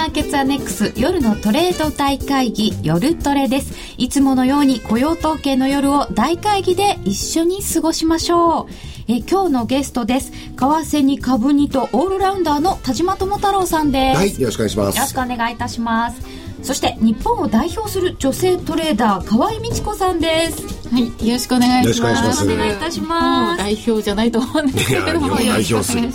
[0.00, 3.74] マーケッツアネックス夜のトレード大会議夜トレです。
[3.98, 8.66] いつものように雇用統計の夜を大会議で一緒に過ごしましょう。
[9.08, 10.32] え今日のゲストです。
[10.32, 14.16] 為替に株にとオールラウンダーの田島智太郎さんです。
[14.16, 14.96] はいよろしくお願いします。
[14.96, 16.22] よろしくお願いいたします。
[16.62, 20.88] そして日本を代表する女性トレーダー河合美智子さんです。
[20.88, 21.84] はい、よろしくお願いします。
[21.84, 22.44] よろしくお願いします。
[22.50, 23.58] お願いいたします。
[23.58, 26.08] 代表じゃないと思うんですけれども、代表する。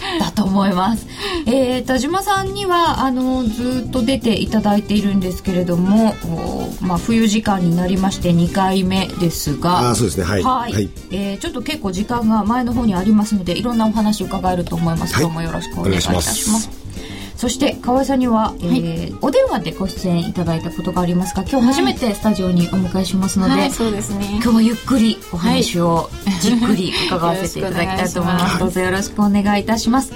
[0.20, 1.06] だと思います。
[1.46, 6.16] えー、田島さんにはあのずっと出ていただいているんですけれども、
[6.80, 10.42] まあ冬時間になりまして2回目ですが、あそうですねはい。
[10.42, 10.68] は
[11.10, 15.14] えー、ちょっと結構時間が前の方にありますので、いろんなお話伺えると思います。
[15.14, 16.85] はい、どうもよろしくお願いいたします。
[17.36, 26.08] そして河合さんには、えー、はい、お電話でご出演いただいたことがありますが今日初めてスタジオにお迎えしますので、はい、そうですね、今日はゆっくりお話を
[26.40, 28.58] じっくり伺わせていただきたいと思います。
[28.58, 30.12] どうぞよろしくお願いいたします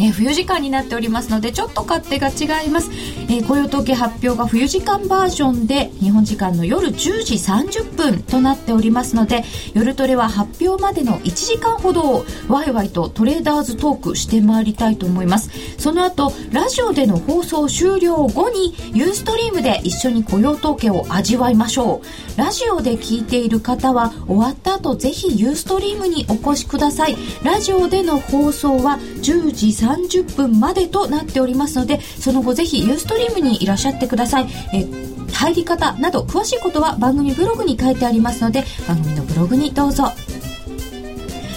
[0.00, 2.90] えー、冬時間になっておりますのでちょっと勝手が違います、
[3.28, 15.50] えー、雇用統計発表が冬時間バージョンで日本時間の夜10時30分となっておりますので夜トレは発表までの1時間ほどワイワイとトレーダーズトークしてまいりたいと思います。
[15.78, 22.27] その後ラジオでの放送終了後にユーストリームで一緒に雇用統計を味わいましょう。
[22.38, 27.16] ラジオで聞いている方は終わった後ぜひユーストリームにお越しください。
[27.42, 34.46] ラジオでの放送は10時30分までとなっておりますのでその後ぜひユーストリームにいらっしゃってください。
[34.72, 34.86] え
[35.32, 40.12] 入り方など詳しいことは番組ブログに書いてありますので番組のブログにどうぞ。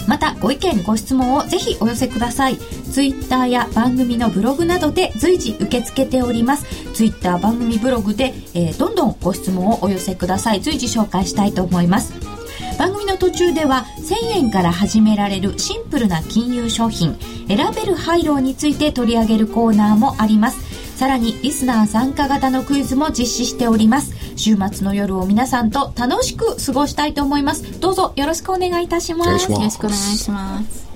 [0.07, 2.57] またご意見ご質問をぜひお寄せください。
[2.57, 6.65] ツイッターや番組のブログなどで随時受け付けております。
[7.01, 10.61] ツイッター番組ブログで、えー、どんどんご質問をお寄せください。
[10.61, 12.13] 随時紹介したいと思います。
[12.77, 17.17] 番組の途中では1000円から始められるシンプルな金融商品
[17.47, 20.59] 選べるハイローについて取り上げるコーナーもあります。
[20.95, 24.13] さらにリスナー参加型のクイズも実施しております。
[24.35, 27.79] 週末の夜を皆さんと楽しく過ごしたいと思います。
[27.79, 29.27] どうぞよろしくお願いいたします。
[29.27, 29.53] よろしく
[29.87, 30.90] お願いします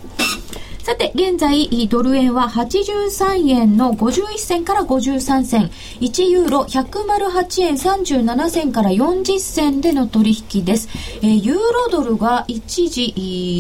[0.86, 10.88] さて、現在、ドル円は83円の51銭から53銭、1ユーロ108円37銭から40銭での取引です。
[11.24, 13.16] えー、ユーロドルが一時、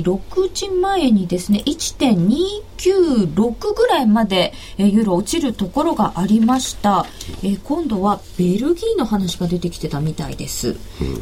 [0.05, 7.05] 6時前にですね、1.29 1.296ぐらいまで、えー、ユーロ落ちるところがありました。
[7.43, 10.69] えー、今度はベルギーの話が出てきてたみたいです。
[10.69, 10.75] うん、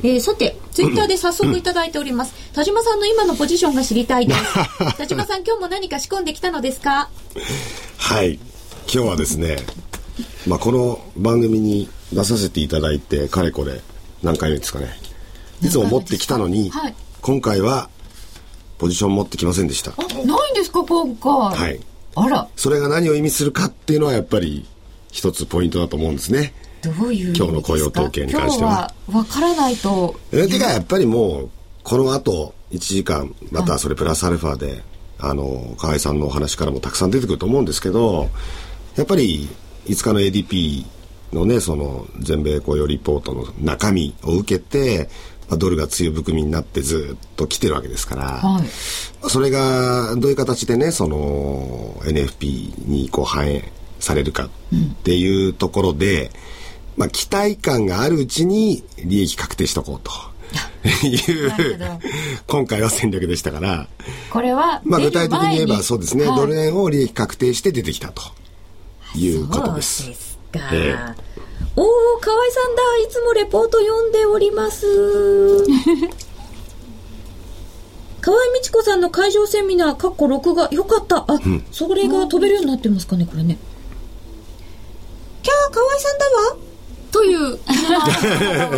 [0.03, 2.33] えー、さて、ツイッターで早速いただいております。
[2.53, 4.41] 田島さんの今のポジションが知りたいです。
[4.97, 7.09] 田島さん、今日も何か仕込んできたのですか？
[7.97, 8.33] はい
[8.93, 9.57] 今日はですね
[10.45, 13.81] まあこの番組に出させていただいてかれこれ
[14.21, 14.87] 何回目ですかね
[15.61, 17.89] いつも持ってきたのに、はい、今回は
[18.77, 19.91] ポジション持ってきませんでした。
[19.91, 21.31] あないんですか今回。
[21.31, 21.79] はい。
[22.15, 22.47] あら。
[22.55, 24.65] それが何を意味するかっていうのはやっぱり
[25.11, 26.53] 一つポイントだと思うんですね。
[26.81, 28.93] どういう今日の雇用統計に関しては。
[29.11, 30.15] わからないと。
[30.31, 31.49] えてかやっぱりもう
[31.83, 34.83] この後1時間またそれプラスアルファで、
[35.19, 38.29] あの河合さんのお話からもたくさん出てくると思うんですけど
[38.97, 39.47] やっぱり
[39.85, 40.85] 5日の ADP
[41.31, 45.09] のねその全米雇用リポートの中身を受けて、
[45.53, 54.49] まあ、ドルが強含みになってずっと来てるわけですから、はい、それがどういう形でねその NFP にこう反映されるかっ
[55.03, 56.31] ていうところで、うん、
[56.97, 60.11] まあ、期待感があるうちに利益確定しとこうと。
[61.03, 61.51] いう
[62.45, 63.87] 今回は戦略でしたから
[64.29, 68.21] これはまあ具体的に言えばそうですね、はい、ドル円を利益確定して出てきたと
[69.15, 70.03] いうことです。
[70.03, 71.15] そうですか、えー、
[71.75, 71.85] おお
[72.19, 74.85] 河合さんだいつもレポート読んでおります
[78.21, 83.57] 河合美智子さんの会場セミナーかっこ録画よかったあ、うん、それが飛べるようになってますかねこれね
[85.41, 86.63] キャー河合さんだわ
[87.13, 87.59] というい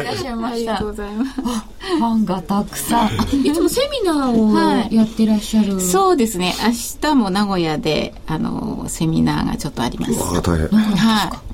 [0.03, 0.75] らっしゃいました。
[0.75, 1.41] ありがとうございます。
[1.41, 3.09] ファンがたくさん。
[3.45, 6.53] いつもセミナーをやってらっしゃる、はい、そうですね。
[6.61, 6.73] 明
[7.11, 10.13] 日も名古屋で、あの、セミナーがちょっとあります。
[10.37, 10.67] あ、大変。
[10.67, 11.44] はい。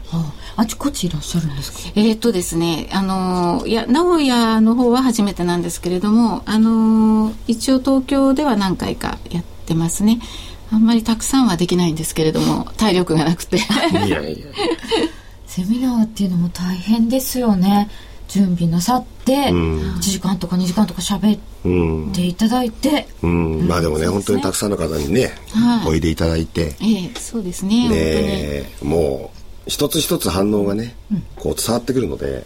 [0.62, 1.80] あちこちいらっしゃるんですか？
[1.96, 10.20] えー、っとですね、あの、いや、名古屋の方は初めてなんですけれども、あの、一応東京では何回かやってますね。
[10.72, 13.58] あんまりたくさんはできないんですけれども、体力がなくて。
[13.58, 13.60] い
[14.10, 14.46] やいや。
[15.48, 17.90] セミナーっていうのも大変ですよね。
[18.30, 23.60] 準備なさって、うん、1時間とか2時間とか喋っていただいて、うん。
[23.60, 26.76] うん、まあでもね、ね、本当にたくさんの方にね、はい、おいでいただいて。
[26.82, 27.90] ええそうですね。
[27.90, 29.32] でも
[29.68, 30.96] 一つ一つ反応がね、
[31.36, 32.42] こう伝わってくるので、え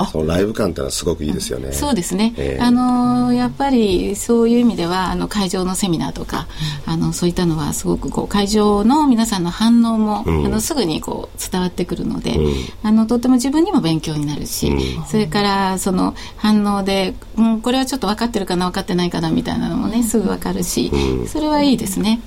[0.00, 1.72] え、そのライブ感ってのはすごくいいですよね。
[1.72, 2.34] そうですね。
[2.36, 6.48] えー、あのやっぱりそういう意味ではあの会場のセミナーとか、
[6.86, 14.72] あのそういったのはすごくこう会場の皆さんの反応も、うん、あのすぐにこう伝わってくるので、うん、あのとっても自分にも勉強になるし、
[15.08, 20.90] それからその反応で、うん、これはちょっと分かってるかな分かってないかなみたいなのもねすぐ分かるし、
[21.28, 22.20] それはいいですね。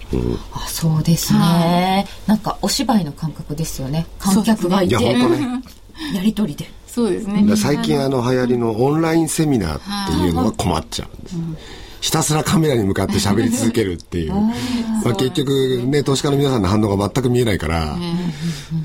[0.54, 2.06] あそうですね。
[2.28, 4.06] なんかお芝居の感覚ですよね。
[4.20, 5.62] 観客がいて、ね、
[6.14, 6.70] やり取りで。
[6.88, 7.56] そうですね。
[7.56, 11.36] 最近あの流行りのオンラインセミナーっていうのは困っちゃうんです。
[12.02, 14.34] ひたすらカメラに向かって喋り続けるっていう。
[14.34, 14.52] ま
[15.12, 17.96] あ結局ね、投資家の皆さんの反応が全く見えないから、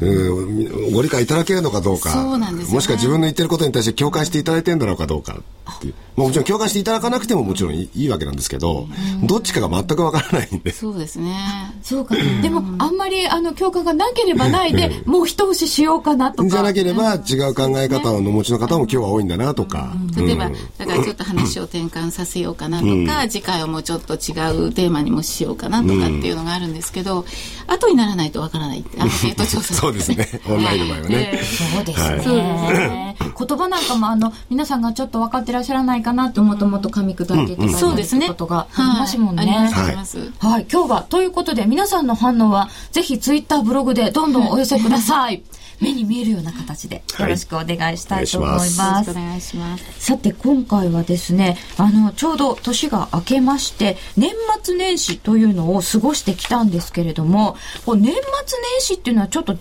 [0.01, 5.43] うん、ご理解いただけるのかどうか、うね、もしくは自分の言ってることに対して共感していただいてるんだろうかどうかっ
[5.81, 5.95] ていう。
[6.17, 8.89] もちろん共感していただかなくてももちろんいいわけなんですけど、
[9.23, 10.73] どっちかが全くわからないんで。
[10.73, 11.37] そうですね。
[11.81, 12.17] そうか。
[12.43, 16.49] でも、あんまりあの共感がなければないで、もう一押ししようかなとか。
[16.49, 19.93] じゃなければ、違う考え方をお持ちの方も今日は多いんだなとか。
[20.17, 27.25] 例えば、だからちょっと話を転換させようかなとか、次回はもうちょっと違うテーマにもしようかなとかっていうのがあるんですけど、
[27.69, 29.75] 後にならないとわからないアンケート調査。
[29.75, 30.29] そうですね。
[30.49, 31.41] オンラインの場合はね。
[31.43, 33.17] そうですね。
[33.39, 37.69] 言葉なんかもあの、皆さんがちょっと分かってらっしゃらないかなともともと噛み砕いていただ
[38.01, 39.43] いてることがありますもんね。
[39.47, 40.47] はい。
[40.47, 40.67] はい。
[40.71, 45.43] 今日は、ということで皆さんの反応は、ぜひツイッターブログでどんどんお寄せください。
[45.81, 48.81] 目に見えるような形でよろしくお願いしたいと思います。
[48.81, 49.85] はい、お願いします。
[49.99, 54.33] さて今回はですね、あのちょうど年が明けまして年
[54.63, 57.57] 末年始というのを過ごしてきたんですけれども、
[57.87, 59.57] こう年末年始っていうのはちょっと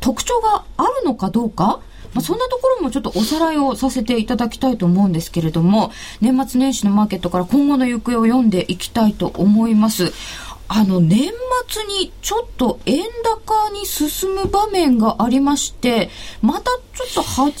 [0.00, 1.80] 特徴があるのかどうか
[2.14, 10.12] まあ、そんなところもちょっとおさらいをさせていただきたいと思うんですけれども、年末年始のマーケットから今後の行方を読んでいきたいと思います。
[10.68, 11.30] あの、年
[11.68, 16.10] 末にちょっと円高に進む場面がありまして、
[16.42, 17.52] またちょっと80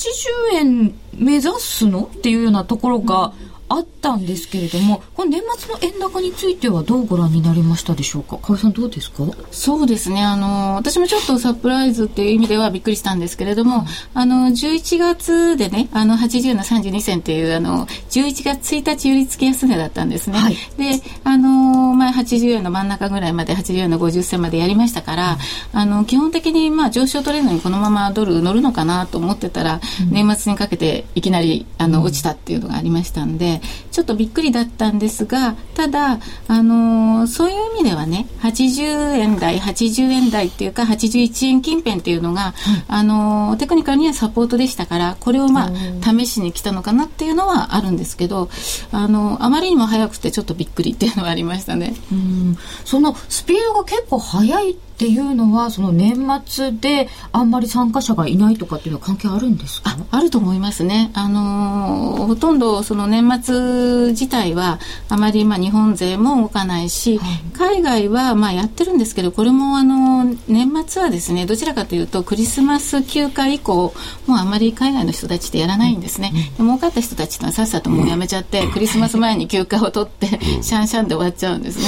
[0.54, 2.02] 円目指すの？
[2.04, 8.38] っていうようなところが、うんあったんですけれども、この年末の円高についてはどうご覧になりましたでしょうか？
[8.38, 9.24] 河合さんどうですか？
[9.50, 10.22] そうですね。
[10.22, 13.84] あの、私もちょっとサプライズっていう意味ではびっくりしたんですけれども、
[14.14, 20.38] あの、11月でね、あの、80の32銭っていう、あの、11月1日売り付け安値だったんですね。
[20.38, 21.87] はい、で、あの、まあ、
[22.20, 25.38] 80円の真ん中ぐらいまで、80円の50銭までやりましたから、
[25.74, 33.60] うん、あの、基本的に、まあ、上昇トレンドにこのままドル乗るのかなと思ってたら、うん、年末にかけていきなり、あの、落ちたっていうのがありましたんで、
[33.98, 42.54] ちょっとびっくりだったんですがただ、あのー、そういう意味ではね80円台80円台っていうか81円近辺っていうのが、
[42.88, 45.70] うん、あのー、テクニカルにはサポートでしたからこれをまあ
[46.00, 48.50] 試しに来たのかなっていうのはあるんですけど、
[48.92, 51.94] あのー、あまりにも早くてちょっとびっくりっていうのはありましたね。
[52.12, 52.56] うん。
[52.84, 59.96] そのスピードが結構速いっていうのはその年末であんまり参加者がいないとかっていうのは関係あるんですか？
[60.10, 61.12] あると思いますね。
[61.14, 73.94] あのー、ほとんどその年末自体はあまりまあ日本勢も動かないし、はい、海外はまあやってるんですけどこれもあの年末はですねどちらかというとクリスマス休暇以降
[74.26, 76.32] もうあまり海外の人たちってやらないんですね。
[76.58, 80.26] うん、儲かった人たちはさっさともうやめちゃって、うん、クリスマス前に休暇を取って
[80.62, 81.78] シャンシャンで終わっちゃうんです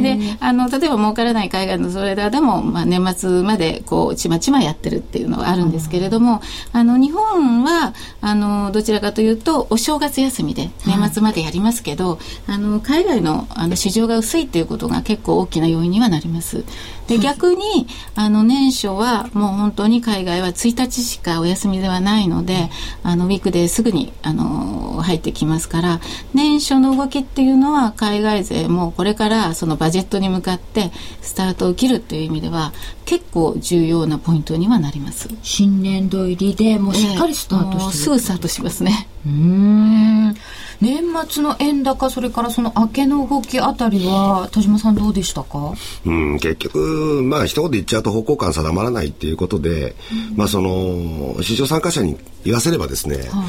[0.00, 0.16] ね。
[0.18, 6.40] であの例えば儲からない海外のトレーダーでもまあ、年末までこうちまちまやってるっていうのはあるんですけれども、
[6.72, 12.18] あの日本はあのどちらかというとお正月休みで年末までやりますけど、はい、
[12.48, 16.64] あの海外のあの市場が薄いっていうことが結構大きな要因にはなります。
[17.06, 22.70] で逆にあの年初はもう本当に海外は1日しかお休みではないので
[23.02, 26.00] あのウィークですぐにあの入ってきますから
[26.32, 32.72] 年初の動きっていうのは海外勢もこれからそのバジェットに向かってスタートを切るっていう意味では
[33.04, 35.28] 結構重要なポイントにはなります。
[35.42, 39.08] 新年度入りでもうしっかりスタートして、えー、すぐスタートしますね。
[39.26, 40.34] うん
[40.80, 45.74] 年末の円高それからその明けの動きあたりは田島さんどうでしたか？
[46.04, 49.94] うん結局まあ一言言っちゃうと方向感定まらないっていうことで、
[50.30, 53.44] うん、まあその市場参加者に言わせればですね、は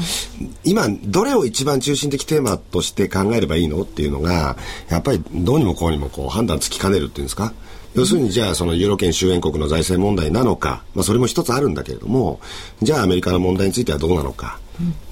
[0.64, 3.82] い、今どれを一番中心的テーマとして考えればいいの？
[3.82, 4.56] っていうのが
[4.88, 7.52] やっぱりどうにもこうにもこう判断つきかねるっていうんですか？
[7.96, 12.40] 要するにじゃあそのユーロ圏周辺国の財政問題なのか、まあ、それも一つあるんだけれども
[12.82, 14.60] じゃあアメリカの問題についてはどうなのか、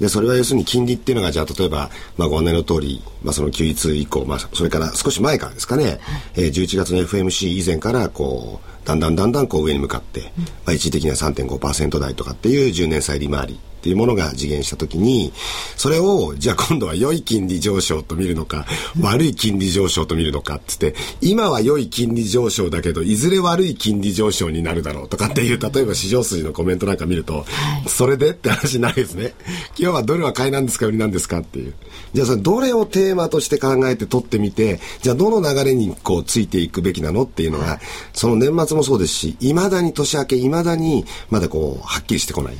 [0.00, 5.98] でそれは要するに金利っていうのがじゃあ例えば、まあ、ご案内の通り、まあ、その休日以降、まあ、それから少し前からですかね、はい、
[6.36, 10.30] えー、11月の FMC 以前からこうだんだんだんだんこう上に向かって、うん、ま
[10.68, 15.30] あ、一時的には3.5%台とかっていう10年債利回りっっていうものが次元したときに、
[15.76, 18.64] それを、じゃあ今度は良い金利上昇と見るのか、
[18.98, 27.44] 悪い金利上昇と見るのかってって、今は良い金利上昇だけど、いずれ悪い金利上昇になるだろうとかっていう、例えば市場筋のコメントなんか見ると、
[27.86, 29.34] それでって話になるですね。
[29.78, 31.74] 今日はどれは買いなんですか売りなんですかっていう。
[32.14, 37.80] じゃあそれどれをテーマとして考えて取ってみて、じゃあどの流れにこうついていくべきなのっていうのが、
[38.14, 42.56] その年末もそうですし、いまだに年明け、いまだにまだこう、はっきりしてこないっ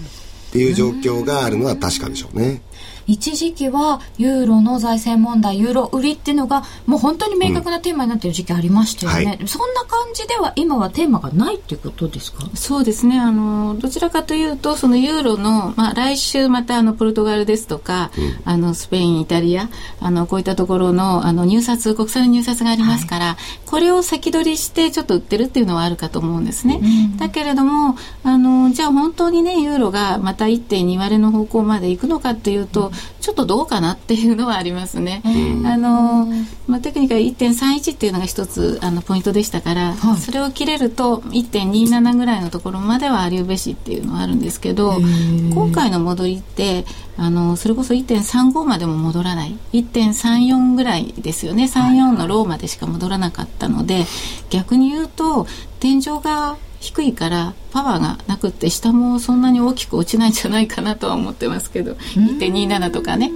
[0.53, 2.63] ていう状況があるのは確かでしょうね。
[3.07, 12.49] 一時期はユーロの財政問題ユーロ売りっていうのがもう本当に明確なテーマになっている時期ありましたよね、うんはい、そんな感じでは今はテーマがないっていうことですか？
[12.55, 13.19] そうですね。
[13.19, 19.69] あのどちらかというとそのユーロの、まあ、来週またあのポルトガルですとか、うん、あのスペインイタリア
[20.01, 35.23] あのこういったところのあの入札国債の入札がありますから、はい、これを先取りしてちょっと売ってるっていうのはあるかと思うんですね、うん、だけれどもあのじゃあ本当にねユーロがまた1.2割の方向まで行くのかっていうと、ちょっとどうかなっていうのはありますね。
[35.65, 36.27] あの
[36.67, 46.85] まあ、テクニカル1.31っていうのが一つあのポイントでしたから、はい、それを切れると1.27ぐらいのところまではありうべしっていうのはあるんですけど今回の戻りって
[47.17, 49.57] あのそれこそ1.35までも戻らない。
[49.73, 51.65] 1.34ぐらいですよね。
[51.65, 54.05] 34のローまでしか戻らなかったので
[54.51, 55.47] 逆に言うと
[55.81, 63.33] 天井が低いからパワーがなくって下もそんなに大きく落ちないんじゃないかなとは思ってますけど1.27とかね、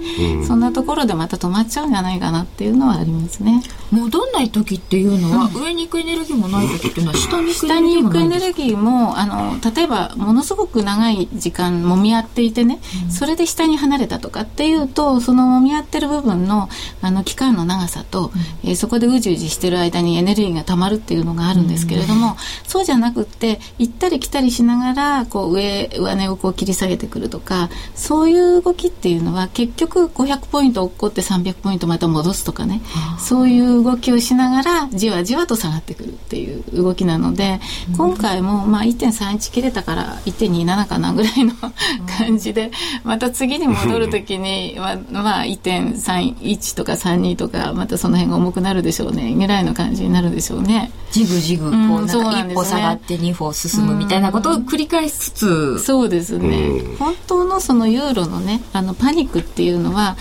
[0.47, 3.61] そんなところでまた止まっちゃうんじゃないかなっていうのはありますね。
[3.91, 7.41] 戻んない時っていうのは、上に行くエネルギーもない時っていうのは下
[7.81, 12.79] に行くエネルギーもあの例えばものすごく長い時間もみ合っていてね、
[13.09, 16.69] それで下に離れたとかっていうとそのもみ合ってる部分の
[17.01, 18.31] あの期間の長さと、
[18.63, 22.37] えー、そこでうじうじしてる間にエネルギーがたまるっていうのがあるんですけれども、
[22.67, 32.81] そうじゃなくって行ったり来たりしながらこう上上値をこう切り下げてくるとかそういう動きっていうのは結局500ポイント落っこって300ポイントまた戻すとかね。
[33.17, 41.53] そういう動きをしながらじわじわと下がってくるっていう動きなので、うん、今回もまあ1.31切れたから1.27かなぐらいの
[42.17, 42.71] 感じで
[43.03, 50.91] また次に戻る時にまあ、まあ、1.31とか32とかまたその辺が重くなるでしょうねぐらいの感じになるでしょうね。
[51.11, 55.79] ジグジグこうなんか一歩下がって2歩進むみたいなことを繰り返しつつ。
[55.79, 60.17] そうですね、本当のそのユーロのねあのパニックっていうのは、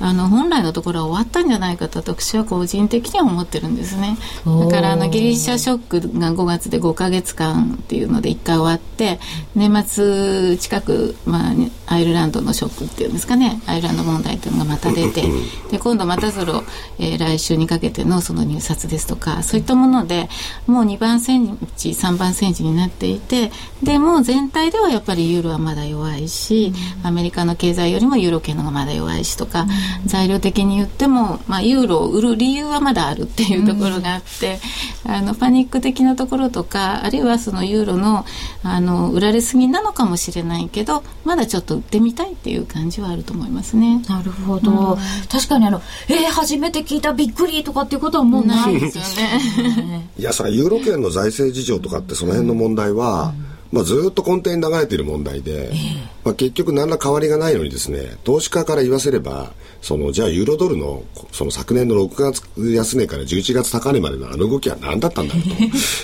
[0.00, 4.16] あの本来のところは終わったんじゃないかと私は個人的には思ってるんですね。
[4.44, 9.20] だからあのギリシャショックが5月で5か月間っていうので1回終わって
[9.54, 11.54] 年末近く、まあ、
[11.86, 13.60] アイルランドのショックっていうんですかね。
[13.66, 15.22] アイルランド問題っていうのがまた出て
[15.70, 16.64] で今度またその、
[16.98, 20.28] えー、来週にかけてのその入札ですとかそういったもので
[20.66, 23.50] もう2番戦地3番戦地になっていて
[23.82, 29.66] でも全体ではやっぱりユーロはまだ弱いし、アメリカの経済よりもユーロ圏のがまだ弱いしとか、
[30.06, 34.58] 材料的に言っても、まあ、ユーロを売る理由はまだあるっていうところがあって、
[35.04, 38.24] あのパニック的なところとかあるいはそのユーロの
[38.62, 44.02] あの売られすぎなのかもしれないけどまだちょっと売ってみたいっていう感じはあると思いますね。
[44.08, 50.08] なるほど、うん、確かにあのえー、初めて聞いたびっくりとかっていうことはもうないですよね。
[50.18, 55.76] いやそれはユーロ圏の財政事情とかってそのの辺の問題は、うんまあ、ずっと根底に流れている問題で、えー、
[56.24, 61.02] まあ、結局何ら変わりがないのにですね投資家から言わせればそのじゃあユーロドルの
[61.32, 65.42] その昨年の6月安値から11月高値までのあの動きは何だったんだろう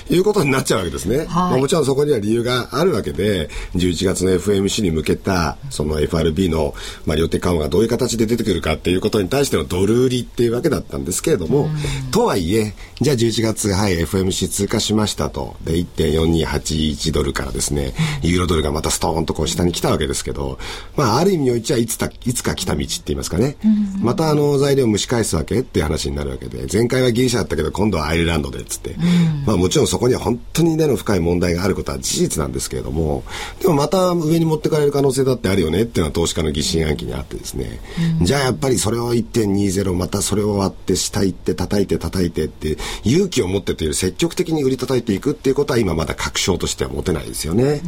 [0.08, 11.68] ということになっちゃうわけですね、はい、まあ、もちろんそこには理由があるわけで11月の FMC に向けたその FRB の、まあ、緩和がどういう形で出てくるかっていうことに対してのドル売りっていうわけだったんですけれども、
[12.10, 15.56] とはいえじゃあ11月はい FMC 通過しましたと。
[15.64, 20.58] で1.4281ドルからですね、ユーロドルがまたストーンとこう下に来たわけですけど、
[20.96, 23.68] まあ、ある意味においてはいつたいつか来た道って言いますかね、う
[24.00, 33.24] ん、またあの材料を蒸し返すわけっていう話になるわけで、前回はギリシャだったけど、今度はアイルランドでっつって、うん、まあ、もちろんそこには本当に根の深い問題があることは事実なんですけれども、
[33.60, 37.80] でもまた上に持ってかれる可能性だってあるよねっていうのは投資家の疑心暗鬼にあってですね、
[38.20, 47.80] うん、じゃあやっぱりそれを1.20、またそれを割って下行って叩いて叩いてって勇気を持ってという積極的に売り叩いていくっていうことは今まだ確証としては持てないですよね。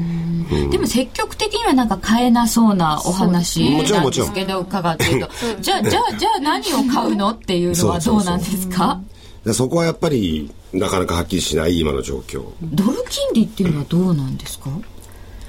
[0.71, 5.31] でも積極的にはなんか買えなそうなお話なんですけど伺ってると。
[5.63, 9.01] じゃあじゃあじゃあ何を買うのっていうのはどうなんですか？
[9.53, 12.43] そこはやっぱりなかなかはっきりしない今の状況。
[12.63, 14.71] ドル金利っていうのはどうなんですか、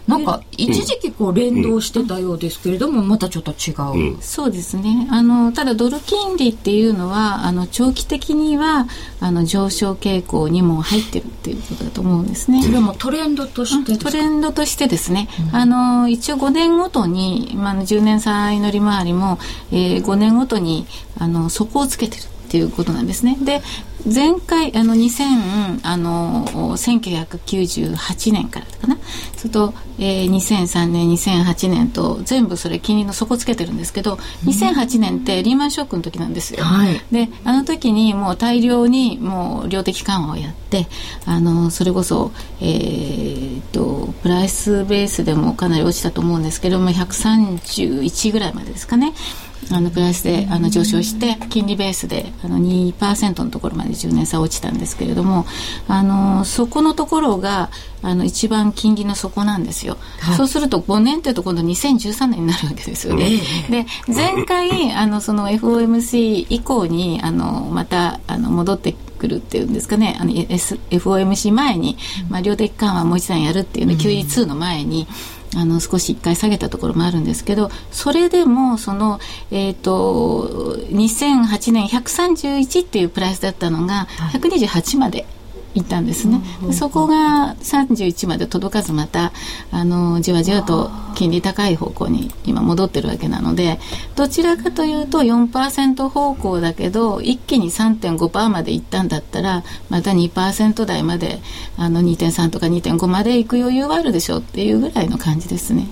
[0.08, 5.08] なんか一時期こう連動してたようですけれども、またちょっと違う、うん、そうですね。
[5.12, 8.88] あのただドル金利っていうのはあの長期的には
[9.20, 12.64] あの上昇傾向にも入ってるっていうことだと思うんですね。
[12.64, 19.40] それもトレンドとしてトレンドとしてですね、うん、あの一応5年ごとに、まあ、10年債の利回りも、
[19.72, 23.38] えー、5年ごとにあの底をつけてるっていうことなんですね。
[23.42, 23.62] で
[24.06, 26.46] 前回あの2000あの
[26.78, 28.98] 1998年からかな。
[29.38, 40.88] それと、えー、2003年2008年と全部それ金利の底つけてるんですけど、うん、2008年ってリーマンショックの時なんですよ、はい、であの時にもう大量にもう量的緩和をやって
[41.26, 42.32] あのそれこそ、
[42.62, 49.14] えーと、とプライスベースでもかなり落ちたと思うんですけども131ぐらいまでですかね
[49.72, 55.46] あのプライスであの上昇して金利ベースであの2%のところまで10年差落ちたんですけれども
[55.88, 57.70] あのそこのところが
[58.02, 63.30] あの一番金利の底なんですよ、はい、そうすると5年っていうと今度2013年になるわけですよね。
[63.70, 70.18] で前回あのその FOMC 以降にあのまたあの戻ってくるっていうんですかね。
[70.20, 71.96] あの、S、FOMC 前に、
[72.30, 75.08] まあ、量的緩和もう一段やるっていうの、QE2 の前に。
[75.56, 79.20] あの少し1回下げたところもあるんですけどそれでもその、
[79.52, 85.20] えーと、2008年131っていうプライスだったのが128まで。
[85.20, 85.41] い
[85.80, 89.32] ったんですね、でそこが31まで届かずまた
[89.72, 93.80] あのじわじわと金利高い方向に今戻ってるわけなので
[94.16, 101.40] どちらかというと4%方向だけど一気に3.5%までいったんだったらまた2%台まで
[101.78, 105.88] あの2.3とか2.5までいく余裕はあるでしょうっていうぐらいの感じですね。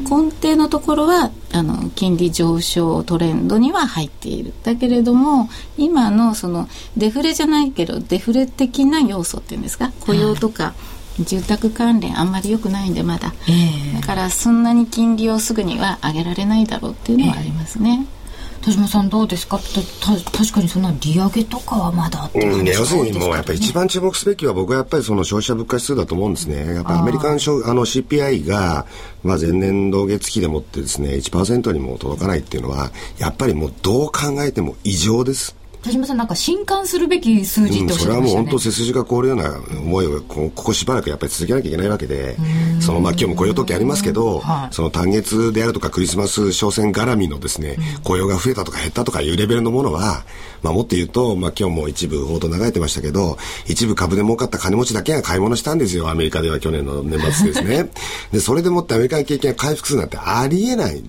[0.00, 4.52] 根底のところはあの金利上昇トレンドには入っている。
[4.62, 9.92] だけれども今のそのデフレじゃないけどデフレ的な要素っていうんですか？
[10.00, 10.74] 雇用とか、
[11.20, 18.06] 住宅関連あんまり良くないんでまだ、えー、だからそんなに金利をすぐには上げられないだろうっていうのはありますね。
[18.12, 18.19] えー
[18.62, 19.58] 田島さんどうですか？
[19.58, 26.74] た確かにそんな利上げとかはまだってうん、要するにもうやっぱり一番注目すべきは僕はやっぱりその消費者物価指数だと思うんですね。
[26.74, 28.86] やっぱりアメリカのあの CPI が、
[29.24, 35.56] まあ、前年同月期でもってですね1%にも届かないっていうのはやっぱりもうどう考えても異常です。
[35.82, 42.36] 田島さんなんか震撼するべき数字ってうん、それはもう本当背筋が凍るような思いをここしばらくやっぱり続けなきゃいけないわけで
[42.80, 50.24] そのまあ今日も雇用統計ありますけど、はい、その単月であるとかクリスマス商戦絡みのですね、うん、雇用が増えたとか減ったとかいうレベルのものは、
[50.62, 57.90] まあ、もっと言うと、まあ、今日も一部報道流れてましたけど一部株で儲かった金持ちだけが買い物したんですよアメリカでは去年の年末ですね。
[58.32, 61.02] でそれでもってアメリカの経験が回復するなんてありえない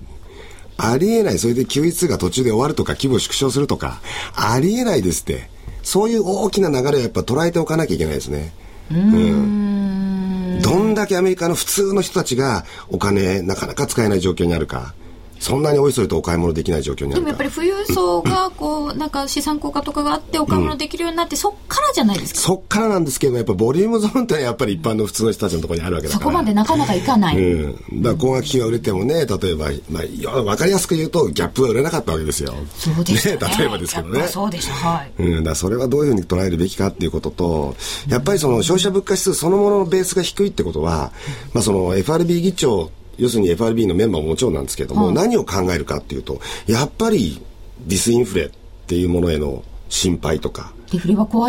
[0.82, 1.38] ありえない。
[1.38, 4.00] それで QE2 が途中で終わるとか、規模縮小するとか、
[4.34, 5.48] ありえないですって。
[5.82, 8.52] そういう大きな流れをやっぱ捉えておかなきゃいけないですね。
[8.90, 10.60] うん。
[10.62, 14.94] どんだけアメリカの普通の人たちがお金なかなか使えない状況にあるか。
[15.42, 22.40] そんなにおいそれとお買い物できない状況にあるでもやっぱり富裕層がこうなんか資産効果とかがあってお買い物できるようになって、うん、そっからじゃないですか？
[22.40, 26.24] そっからなんですけどやっぱボリュームゾーンってやっぱり一般の普通の人たちのところにあるわけだから。
[26.24, 32.54] そこまでなかなかいかない、うん、だから高額品が売れてもね例えば、まあ、分かりやすく言うとギャップは売れなかったわけですよ。
[32.76, 34.28] そうですね、ね、例えばですけどね。
[34.28, 37.76] そうでしたはい、うん、だそれはどういうふうに捉えるべきかっていうことと
[38.08, 41.12] やっぱりその消費者物価指数そのもののベースが低いってことは、
[41.52, 42.90] まあ、その FRB 議長
[43.22, 47.40] 要するに FRB のメンバーももちろんなんですけども、うん、何を考えるかっていうとやっぱり
[47.86, 48.50] ディスインフレっ
[48.86, 50.72] ていうものへの心配とか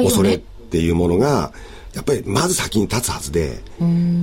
[0.06, 1.52] 恐れっていうものが
[1.96, 3.60] やっぱりまず先に立つはずで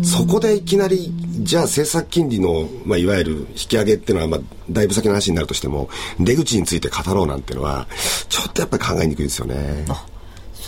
[0.02, 7.86] そこでいきなりじゃあ政策金利の、まあ、いわゆる引き上げっていうのは、まあ、だいぶ先の話になるとしても出口について語ろうなんていうのは
[8.28, 9.84] ちょっとやっぱり考えにくいですよね。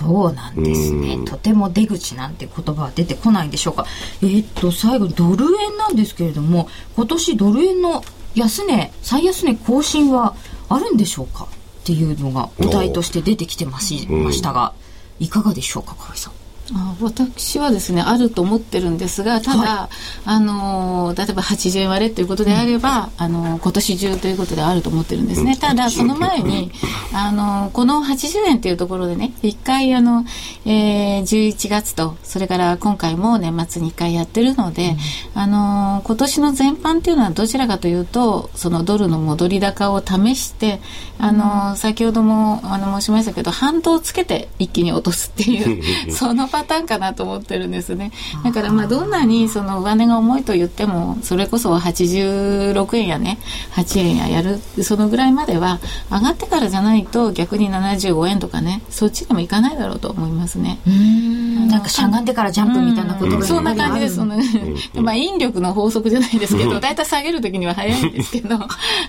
[0.02, 1.18] そうなんですね。
[1.24, 3.86] とても出口なんて言葉は出てこないんでしょうか。
[4.22, 10.34] えー、っと、最後にドル円なんですけれども、今年ドル円の安値、最安値更新は
[10.68, 11.48] あるんでしょうか？
[11.82, 14.72] っていうのがお題として出てきてましましたが、
[15.20, 16.32] いかがでしょうか、河合さん。
[16.74, 26.70] あ私はですねあると思ってるんですがただ、はい、あの例えば80円割れということであれば、うん、あの今年中ということであると思ってるんですね、うん、ただその前に
[27.12, 30.24] あのこの80円というところでね一回あの、
[30.64, 34.96] えー、11月とそれから今回も年末に1回やってるので、
[35.34, 40.80] うん、あの今年の全般っていうのはどちらかというとそのドルの戻り高を試して
[41.18, 48.12] あの先ほどもあの申しましたけど反動をつけて一気に落とすっていう そのパパターンかなと思ってるんですね。
[48.44, 53.38] だからまあどんなにその上値が重いと言ってもそれこそ86円やね。
[53.74, 54.58] 8円ややる。
[54.82, 58.82] そのぐらいまでは上がってからじゃないと逆に75円とかね。
[58.90, 60.78] そっちでもいかないだろうと思いますね。
[60.86, 61.68] うん。
[61.68, 64.16] なんかしゃがんでからジャンプみたいなことがそんな感じです。
[64.16, 64.36] その、
[65.02, 68.58] まあ引力の法則じゃないですけど大体下げる時には早いんですけど。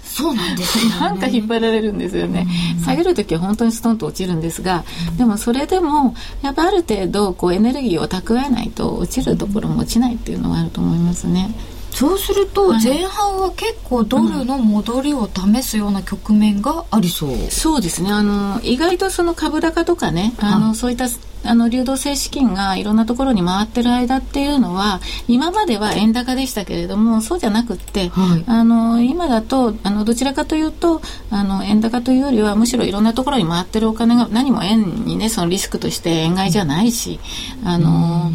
[0.04, 1.00] そうなんですね。
[1.00, 2.48] なんか引っ張られるんですよね。
[2.84, 4.84] 下げる時は本当にストンと落ちるんですが
[5.18, 11.50] でもそれでもやっぱある程度こうエネルギーを蓄えないと落ちるところも落ちないっていうのはあると思いますね。
[11.94, 18.12] そうすると前半は結構ドルの戻りを試すような局面がありそう、うん、そうですね。
[18.12, 21.06] あの意外とその株高とかねあの、そういった
[21.46, 37.20] あの流動性資金がいろんなところに回ってる間っていうのは今までは円高でしたけれどもそうじゃなくって、はい、あの今だとあのどちらかというとあの円高というよりはむしろいろんなところに回ってるお金が何も円にねそのリスクとして円買いじゃないし
[37.66, 38.32] あの、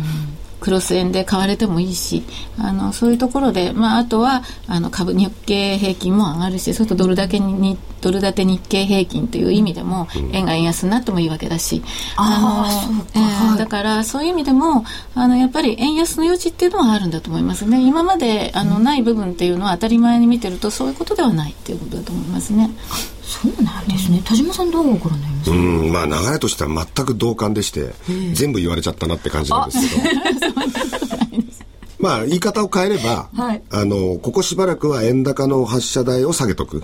[0.60, 2.24] クロス円で買われてもいいし
[2.58, 11.82] あのそういうところで、まあ、あとはあの株日経平均も上がるしそうするとドルだけにドル建て日経平均という意味でも、円が円安になってもいいわけだし
[12.16, 17.80] あのえーはい、だからそういう意味でもあのやっぱり円安の余地っていうのはあるんだと思いますね。
[17.80, 22.70] 今まであのない部分っていうのは当たり前に見てるとそういうことではないっていうことだと思いますね。
[23.28, 25.56] そうなんですね、田島さんどうご覧になりますか？
[25.56, 27.92] うんまあ流れとしては全く同感でして、
[28.32, 30.52] 全部言われちゃったなって感じなんですけど。
[32.00, 36.82] まあ言い方を変えれば、はい、あのここしばらくは円高の発射台を下げとくっ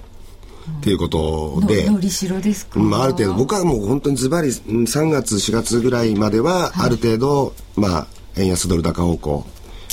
[0.83, 3.35] ていうことで、のりしろですか、まあ、ある程度。
[3.35, 9.47] 僕はもう本当にズバリ3月4月ぐらいまではある程度、はい、まあ円安ドル高方向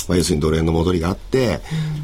[0.08, 1.60] まあ、要するにドル円の戻りがあって、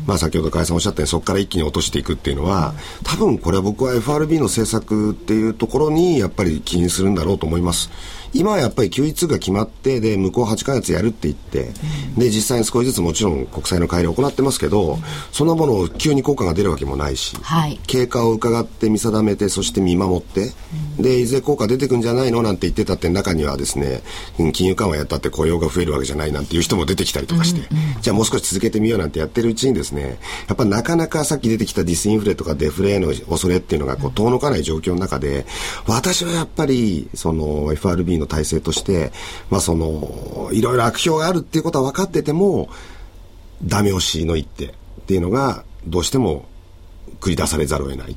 [0.06, 7.90] まあ、先ほど加谷さんおっしゃったようにそこから一気に落としていくっていうのは多分これは僕は FRB の政策っていうところにやっぱり気にするんだろうと思います。
[8.32, 11.72] 今はやっぱり QE2 が決まってで向こう8か月やるって言って、
[12.16, 14.98] で実際に少しずつもちろん国債の改良を行ってますけど、
[15.32, 20.52] そんなものを急に効果が出るわけもないし、はい、経過を伺って見定めてそして見守って、
[20.98, 22.42] でいずれ効果出てくんじゃないの？
[22.42, 24.02] なんて言ってたって中にはですね
[24.52, 27.68] 金融緩和やったって雇用が増えるわけじゃないなんていう人も出てきたりとかして、
[28.00, 35.46] じゃあもう少し続けてみようなんてやってるうちにですねやっぱなかなかさっき出てきたディスインフレとかデフレへの恐れっていうのがこう遠のかない状況の中で
[35.86, 39.12] 私はやっぱりその FRB の体制として、
[39.50, 42.68] まあその、いろいろ悪評があるっていうことは分かってても、
[43.62, 44.70] ダメ押しの一手っ
[45.07, 46.46] ていうのが、どうしても
[47.20, 48.14] 繰り出されざるを得ないっ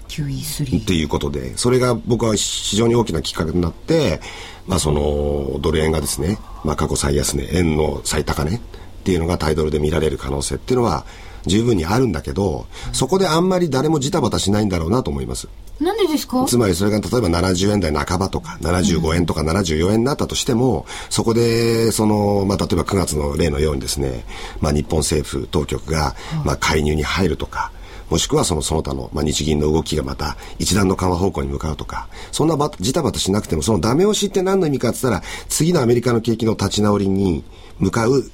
[0.86, 4.20] ていうことで、それが僕は非常に大きなきっかけになって、
[4.68, 8.60] まあその、ドル円がですね、まあ過去最安値、円の最高値っ
[9.04, 11.06] ていうのがタイドルで見られる可能性っていうのは、
[11.46, 15.48] 十分にあるんだけど、そこであんまり誰もジタバタしないんだろうなと思います。
[15.80, 16.46] なんでですか？
[16.46, 24.24] つまりそれが例えば70円台半ばとか、75円とか74円になったとしても、そこで、その、まあ、例えば9月の例のようにですね、
[24.60, 27.72] まあ、日本政府当局が、まあ、介入に入るとか、
[28.12, 37.44] もしくはそのその他の、まあ、日銀の動きがまた一段の緩和方向に向かうとか、そんなばジタバタしなくても、そのダメ押しって何の意味かって言ったら、次のアメリカの景気の立ち直りに
[37.80, 38.30] 向かう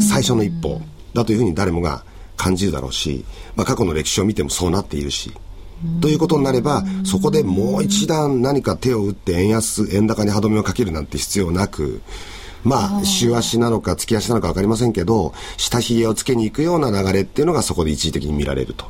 [0.00, 0.82] 最初の一歩
[1.14, 2.04] だというふうに誰もが
[2.40, 3.24] 感じるだろうし、
[3.54, 5.32] まあ、過去の歴史を見てもそうなっているし、
[6.00, 12.00] ということになれば、そこでもう一段何か手を打って円安、円高に歯止めをかけるなんて必要なく、
[12.64, 18.86] まあ、週足なのか月足なのか分かりませんけど、下髭をつけに行くような流れっていうのがそこで一時的に見られると。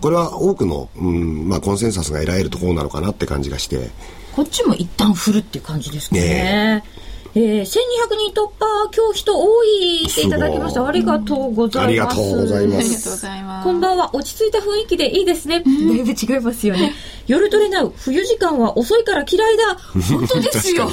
[0.00, 3.90] これは多くの、うん、まあ、コンセンサスが得られるところなのかなって感じがして。
[4.34, 6.22] こっちも一旦振るっていう感じですかね。
[6.22, 6.84] ね
[7.34, 10.86] えー、1200人突破、今日人多いっていただきました。
[10.86, 11.86] ありがとうございます。
[11.86, 13.64] ありがとうございます。
[13.64, 14.14] こんばんは。
[14.14, 15.60] 落ち着いた雰囲気でいいですね。
[15.60, 16.92] だいぶ違いますよね。
[17.26, 19.76] 夜トレナウ、冬時間は遅いから嫌いだ。
[19.76, 20.90] 本当ですよ。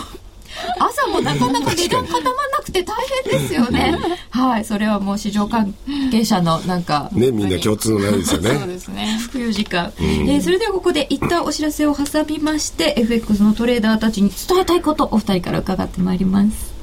[0.80, 3.98] 朝もなかなか値段固まらなくて大変ですよね。
[4.30, 5.74] はい、それはもう市場関
[6.12, 7.10] 係者のなんか。
[7.12, 8.50] ね、みんな共通の悩みですよね。
[8.60, 9.20] そうですね。
[9.32, 9.94] 冬時間。
[10.00, 16.74] えー、それではここで一旦お知らせを挟みまして、FX のトレーダーたちに伝えたいこと、お二人から伺ってまいります。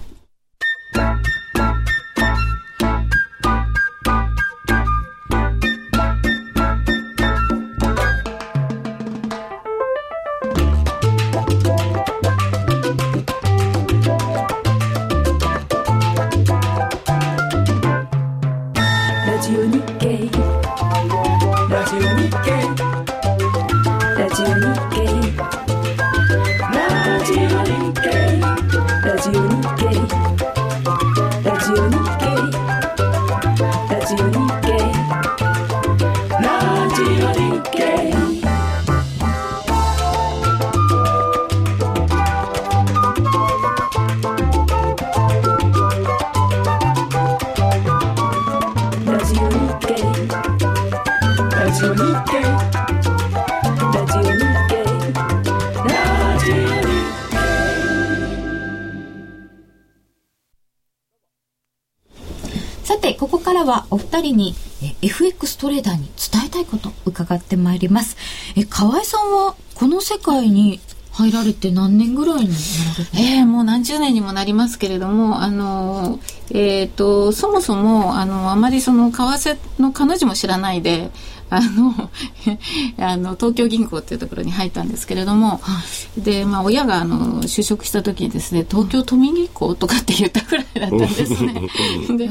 [63.97, 68.19] お二人にえ FX トレーダーに伝えたいこと伺ってまいります。
[68.55, 70.81] え河合さんはこの世界に
[71.13, 81.11] 入られて何年ぐらいになられてえー、もう何十年にもなりますけれども、あの、えっ、ー、と、そもそも、あの、あまりその、為替の彼女も知らないで、
[81.49, 82.11] あの、
[83.03, 85.83] あの、東京銀行っていうところに入ったんですけれども、は
[86.19, 91.63] い、で、まあ、親が、あの、就職した時にですね、東京都民銀行とかって言ったぐらいだったんですね。
[92.19, 92.31] で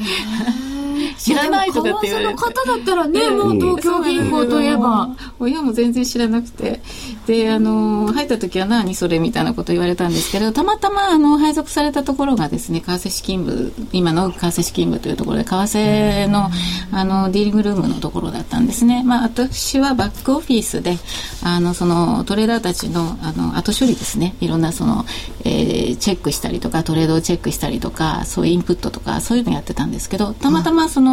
[1.18, 2.34] 知らないとかって言われて。
[2.34, 5.10] の方だったらね、もう東京銀行といえば。
[5.40, 6.82] 親も全然知らなくて。
[7.26, 16.50] で、あの、入った時は何それみたいなこと言われたんですけど、たまたま、あの、配属されたところがですね、為替資金部、今の為替資金部というところで、為替の、
[16.92, 19.04] あの、ディーリングルームのところだったんですね。
[19.04, 20.98] まあ、私はバックオフィスで、
[21.44, 24.36] あの、その、トレーダーたちの、あの、後処理ですね。
[24.42, 25.06] いろんな、その、
[25.44, 31.05] えー、チェックしたりとか、トレードをチェックしたりとか、そういうインプットとか、そういうのやってたんですけど、たまたまその、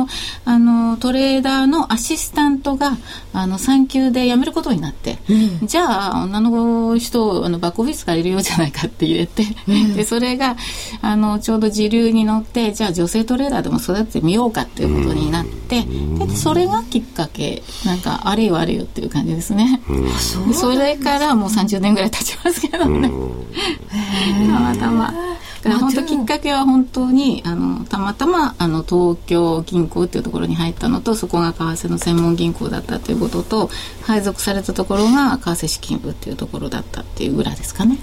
[0.44, 2.96] あのトレーダーのアシスタントが
[3.33, 10.57] あの産休で辞めることになって、うん、じゃあ女の人をあのバックオフィスから入れようじゃないかって入れて、うん、でそれが
[11.00, 19.81] あのちょうど時流に乗ってじゃあ女性トレーダーでも育ててみようかっていうことになって、でそれがきっかけなんかあれよあれよっていう感じですね、
[20.52, 23.11] それからもう30年ぐらい経ちますけどね、
[24.46, 25.14] たまたま。
[25.62, 33.70] から本当きっかけは本当にあのたまたまあの東京銀行っていうところに入ったのとそこが為替の専門銀行だったということと
[34.03, 37.98] 配属されたところが為替資金部っていうところだったっていうぐらいですかね。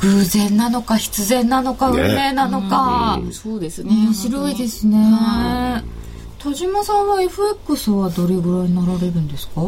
[0.00, 3.90] 偶然なのか必然なのか運命なのか、ね、そうですね。
[3.90, 5.84] 面白いですね、
[6.38, 9.62] 田島さんは FX はどれぐらいになられるんですか？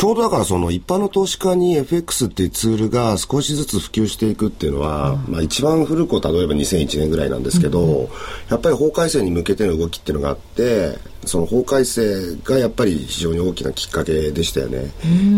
[0.00, 8.08] ちょうどだからその一般の投資家に FX っていうツールが少しずつ普及していくっていうのは、うん、まあ一番古くを例えば2001年ぐらいなんですけど、うん、
[8.48, 14.90] やっぱり法改正に向けての動きっていうのがあってその法改正がやっぱり非常に大きなきっかけでしたよね。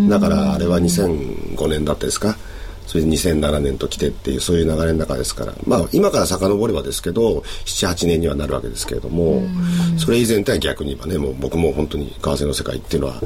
[0.09, 2.37] だからあれは2005年だったですか？
[2.87, 5.55] それで2007年と来てっていうそういう流れの中ですから。
[5.67, 9.43] まあ今から遡ればですけど78年にはなるわけですけれども
[9.99, 13.21] それ以前とは逆に言えばねもう僕も本当に為替の世界っていうのは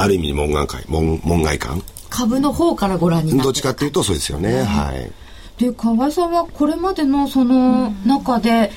[0.00, 5.10] ある意味門外会門門外観株の方からご覧にどっちかっていうとそうですよね、はい。
[5.58, 8.70] で河合さんはこれまでのその中で、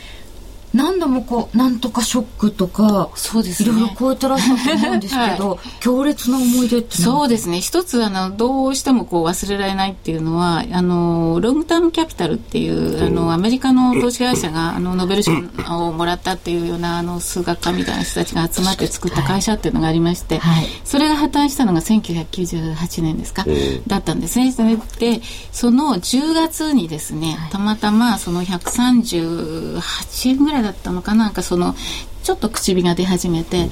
[0.74, 7.60] 何度もこうなんとかショックとかそうです、ね、いろいろ超えてらっしゃると思うんですけど、はい、強烈な思い出ってそうですね。
[7.62, 15.32] 一つあのどうしてもこう忘れられないっていうのはあのロングタームキャピタルっていうあのアメリカの投資会社があのノーベル賞
[15.78, 23.46] をもらったっていうようなあの数学家みたいな人たちが集まって作った会社っていうのがありまして、はい、それが破綻したのが1998年ですか、
[23.88, 24.54] だったんですね。
[25.00, 31.76] でその10月にですねたまたまその138円ぐらいだったのかなんかその
[32.24, 33.70] ちょっと口火が出始めて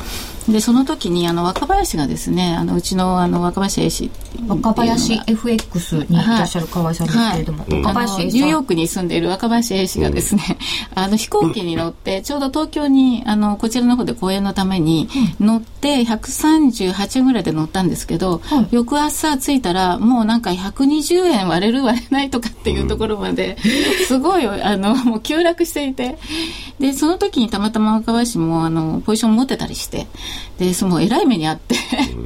[0.52, 4.12] でその時にあの若林がですねあのうちのあの若林 A 氏
[4.48, 7.82] 若林 FX にいらっしゃる河合さんですけれども、はい。
[7.82, 10.58] 若林ニューヨークに住んでいる若林 A 氏がですね、
[10.96, 15.08] あの飛行機に乗ってちょうど東京にあのこちらの方で講演のために
[15.40, 23.58] 乗って138円ぐらいで乗ったんですけど、はい、翌朝着いたらもうなんか120円割れる割れないとかっていうところまで
[24.08, 26.18] すごいあのもう急落していて。
[26.80, 30.08] でその時にたまたま若林もあのポジション持ってたりして
[30.58, 31.76] でその偉い目にあって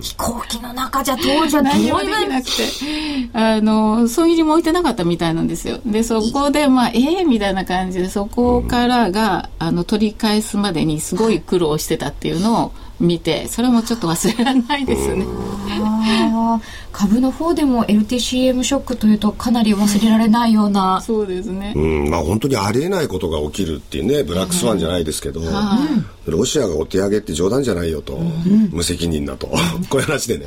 [0.02, 3.04] 飛行機の中じゃ当時は何もできなくて。
[3.34, 5.80] あの損切りも置いてなかったみたいなんですよ。
[5.86, 12.72] でそこでまあええー、みたいな感じでそこからがあの取り返すまでにすごい苦労してたっていうのを
[13.04, 15.26] 見てそれもちょっと忘れられないですね。
[16.92, 22.10] 株の方でも LTCM ショックというとかなり忘れられないような、そうですね、うん。
[22.10, 25.48] まあ、本当にありえないことが起きるっていうねブラックスワンじゃないですけど、うん、
[26.28, 29.48] ロシアがお手上げって冗談じゃないよと、うん、無責任だと。
[29.90, 30.46] こういう話でね。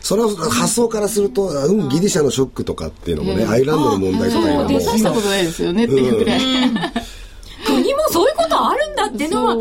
[0.00, 6.40] その発想からすると、うん、ギリシャのショックとかっていうのもね、アイランドの問題とか今も大したことないですよねっていうぐらい。
[7.64, 9.56] 国もそういうことあるんだっていうのは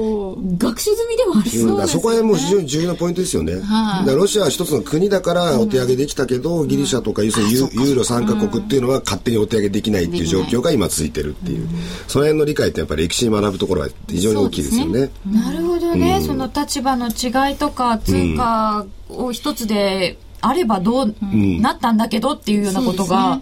[0.58, 3.56] 学習済みではあるそう、ね、そこはもう非常に重要なポイントですよね。
[3.56, 11.70] はあ、ロシアは一つの国だからお手上げできたけど、うん、ギリシャとか要するにユーロ参加国っていうのは勝手にお手上げできないっていう状況が今続いてるっていう、うん、
[12.08, 14.96] その辺の理解ってやっぱり歴史に学ぶところは非常に大きいですよね。
[15.02, 15.12] ね。
[15.26, 23.42] なるほどね、うん、その立場の違いとか通貨を一つであればどうなったんだけどっていうようなことが、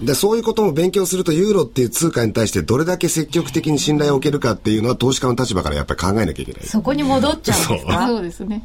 [0.00, 6.62] でそういうことも勉強するとユーロっていう通貨に対してどれだけ積極的に信頼を受けるかっていうのは投資家の立場からやっぱり考えなきゃいけない。
[6.62, 8.06] そこに戻っちゃうんですか？
[8.08, 8.22] そう。
[8.22, 8.62] ですね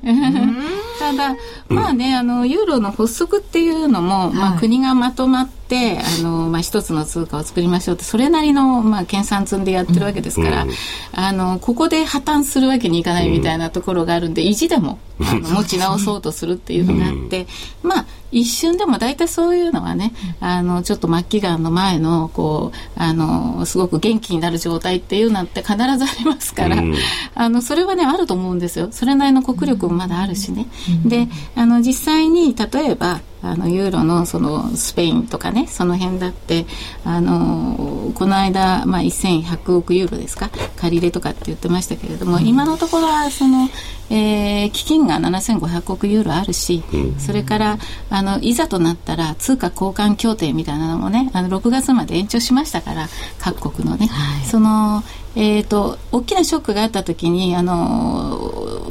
[0.99, 1.35] ただ
[1.67, 10.71] まあねあのユーロの発足っていうのも、まあ、国がまとまってあの、まあ、一つの通貨を作りましょうってそれなりの、まあ、研鑽積んでやってるわけですから、うん、
[11.11, 17.47] あのここで破綻するわけにいかないみたいなところがあるんで、意地でもあの持ち直そうとするっていうのがあって、
[17.83, 25.87] まあ一瞬でも大体そういうのはねあのちょっと末期がんの前のこうあのすごく元気になる状態っていうのって必ずあ
[26.19, 26.95] りますから、うん、
[27.35, 28.89] あのそれはねあると思うんですよ。
[28.91, 30.67] それなりの国力もまだあるしね、
[31.03, 36.65] うん、であの実際に例えばあのユーロのそのスペインとかねその辺だって
[37.05, 43.69] あのこの間、まあ、1100億ユーロですか借り入れとかって言ってましたけれども、うん、今のところはその、
[44.09, 47.77] えー、基金が7500億ユーロあるし、うん、それから
[48.09, 53.07] あのいざとなったら通貨交換協定みたいなのもねあの6月まで延長しましたから
[53.39, 55.03] 各国のね、はい、その
[55.39, 58.89] えーと、大きなショックがあった時にあの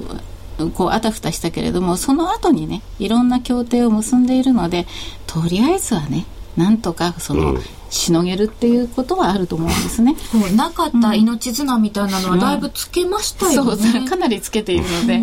[0.75, 4.87] こうあたふたしたけれどもその後にねいろんな協定を結んでいるので
[5.27, 10.17] とりあえずはねなんとかその、うん、しのげるっていうことはあると思うんですね。
[10.57, 13.73] なかった命綱みたいなのはだいぶつけましたよね。
[13.73, 15.21] うん、そうかなりつけているので、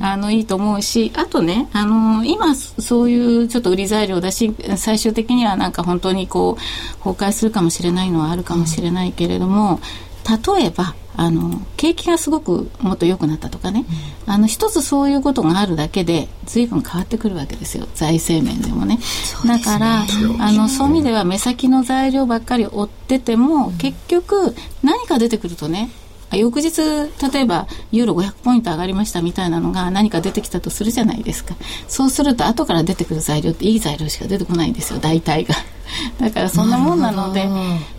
[0.00, 9.80] あのいいと思うし、あとね、あの今そういうちょっと売り材料だし、最終的にはなんか本当にこう崩壊するかもしれないのはあるかもしれないけれども、
[10.28, 13.86] 例えばあの景気がすごくもっと良くなったとかね、
[14.26, 17.86] うん、あの一つそういうことがあるだけで随分変わってくるわけですよ。
[17.94, 19.02] 財政面でもね、ね、
[19.46, 20.04] だから
[20.38, 25.90] あのそういう意味では目先の材料ばっかり追ってても、うん、結局何か出てくるとね
[26.32, 31.54] 翌日例えばユーロ500ポイント上がりましたみたいなのが何か出てきたとするじゃないですか。
[31.88, 34.98] そうすると後から出てくる材料っていい材料しか出てこないんですよ。
[34.98, 35.54] 大体が
[36.20, 37.48] だからそんなもんなので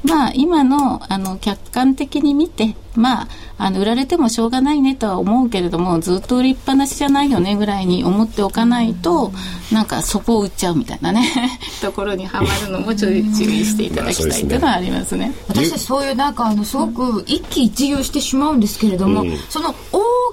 [0.04, 3.28] まあ今のあの客観的に見てまあ
[3.60, 9.32] あの売られてもしょうがないねとは思うけれどもずっと売りっぱなしじゃないよねぐらいに思っておかないと
[9.71, 11.28] なんかそこを売っちゃうみたいなね
[11.82, 15.34] ところにはまるのもちょい注意していただきたいというのはありますね。
[15.47, 19.73] 私たちそういうなんかあのすごく一喜一憂してしまうんですけれども、うん、その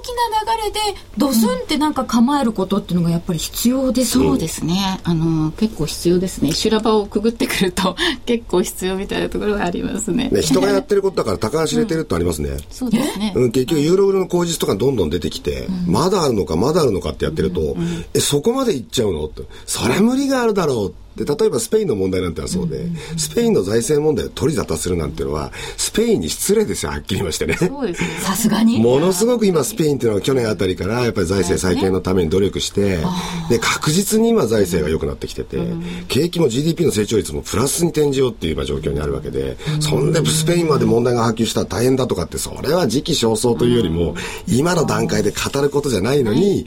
[0.05, 0.09] 大き
[0.47, 0.81] な流れで
[1.17, 5.01] ドスンってなんか構えることっていうのがやっぱり必要です、ね、そうですね。
[5.03, 6.53] あの結構必要ですね。
[6.53, 10.29] 修羅場をくぐってくると 結構必要みたいなところがありますね。
[10.31, 27.55] ね人がやってることだから高橋れてるとありますね、うん、そうですね、うん、結局ユーロ売りの口実とかどんどん出てきて、うん、まだあるのかまだあるのかってやってると、うん、えそこまでいっちゃうのってそれ無理があるだろうってで例えばスペインの問題なんてはそうで、スペインの財政問題を取り沙汰するなんていうのはスペインに失礼ですよはっきり言いましてね。
[27.55, 28.09] そうですね。
[28.21, 28.79] さすがに。
[28.79, 32.99] ものすごく今スペインっていうのは去年あたりからやっぱり財政再建のために努力して、
[33.49, 35.59] で確実に今財政が良くなってきてて、
[36.09, 44.15] 景気も GDP の成長率もプラスに転じようっていう状況にあるわけで、そんでスペインまで問題が波及したら大変だとかってそれは時期尚早というよりも、
[44.49, 46.67] 今の段階で語ることじゃないのに、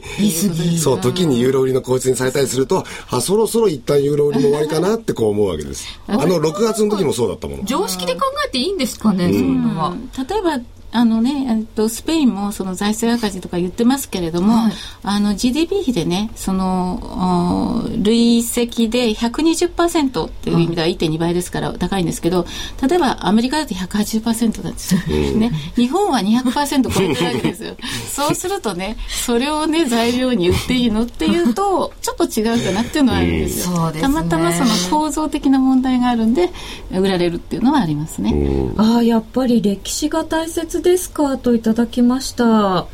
[0.78, 5.86] そう時にユーロ売りの口実にされたりするとあそろそろ一旦ユーロ売りも終わりかなってこう思うわけです。
[6.06, 7.64] あの6月の時もそうだったもの。
[7.64, 9.94] 常識で考えていいんですかね、うん、そういうのは。
[10.28, 14.72] 例えばあのね、えっと、スペインもその財政赤字とか言ってますけれども、はい、
[15.02, 22.46] あの GDP 比でねその累積で120%っていう意味では1.2倍ですから高いんですけど
[22.88, 25.00] 例えばアメリカだと180%なんですよ、
[25.36, 27.76] ね、日本は200%超えてるわけですよ。
[28.10, 36.50] そうするとねそれをね材料に売っていいのっていうとちょっと違うかなっていうのはあるんですよ、ね、たまたまその構造的な問題があるんで
[36.90, 38.34] 売られるっていうのはありますね。
[38.78, 42.86] ああやっぱり歴史が大切ですかといただきました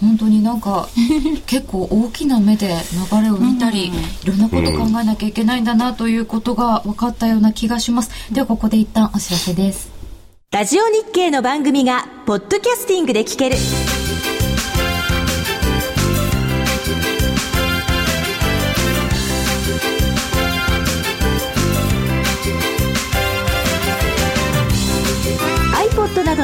[0.00, 0.88] 本当になんか
[1.46, 2.68] 結構大きな目で
[3.12, 3.92] 流れを見たり、い
[4.24, 8.10] ろんなこと考えなきゃいけないんだなということが分かったような気がします。
[8.32, 9.90] ではここで一旦お知らせです。
[10.50, 13.56] ラジオ日経の番組がポッドキャスティングで聞ける。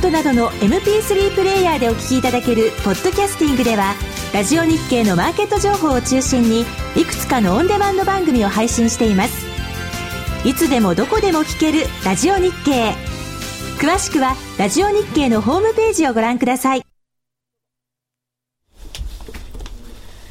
[0.00, 3.94] iPod などの MP3 プレイヤーでお聞きいただけるポッドキャスティングでは
[4.32, 6.62] ラジオ日経のマーケット情報を中心に
[6.96, 9.46] いくつかのオンデマンド番組を配信しています。
[10.46, 12.94] いつでもどこでも聞けるラジオ日経。
[13.78, 16.82] 詳しくはラジオ日経のホームページをご覧ください。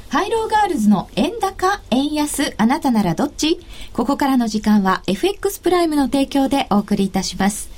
[0.09, 3.59] ハイローガールズの円高、円安、あなたならどっち？
[3.93, 7.69] ここからの時間は FX プライムの提供でお送りいたします。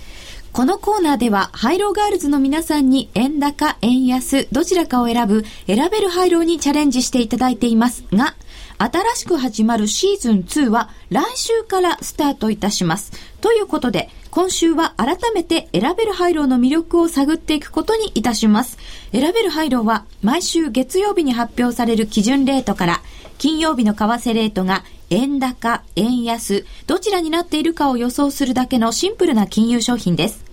[0.53, 8.35] このコーナーでは、ハイローガールズの皆さんに円高、円安、どちらかを選ぶ、選べるハイローにチャレンジしていただいていますが、
[8.77, 13.13] 新しく始まるシーズン2は来週からスタートいたします。
[13.39, 18.77] ということで、今週は改めて選べるハイローの魅力を探っていくことにいたします。
[19.13, 23.01] 選べるハイローは毎週月曜日に発表される基準レートから、
[23.41, 30.45] 金曜日の為替レートが円高、円安、どちらになっているかを予想するだけのシンプルな金融商品です。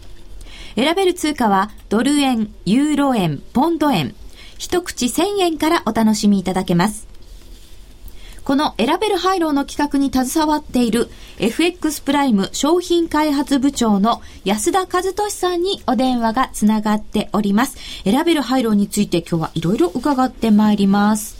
[0.75, 4.15] 選べる通貨はドル円、ユーロ円、ポンド円、
[4.57, 7.07] 一口1000円からお楽しみいただけます。
[8.43, 17.77] この選べるハイローの企画に携わっている FX プライム商品開発部長の安田和俊さんにお電話がつながっております。
[18.05, 21.38] 選べるハイローについて今日はいろいろ伺ってまいります。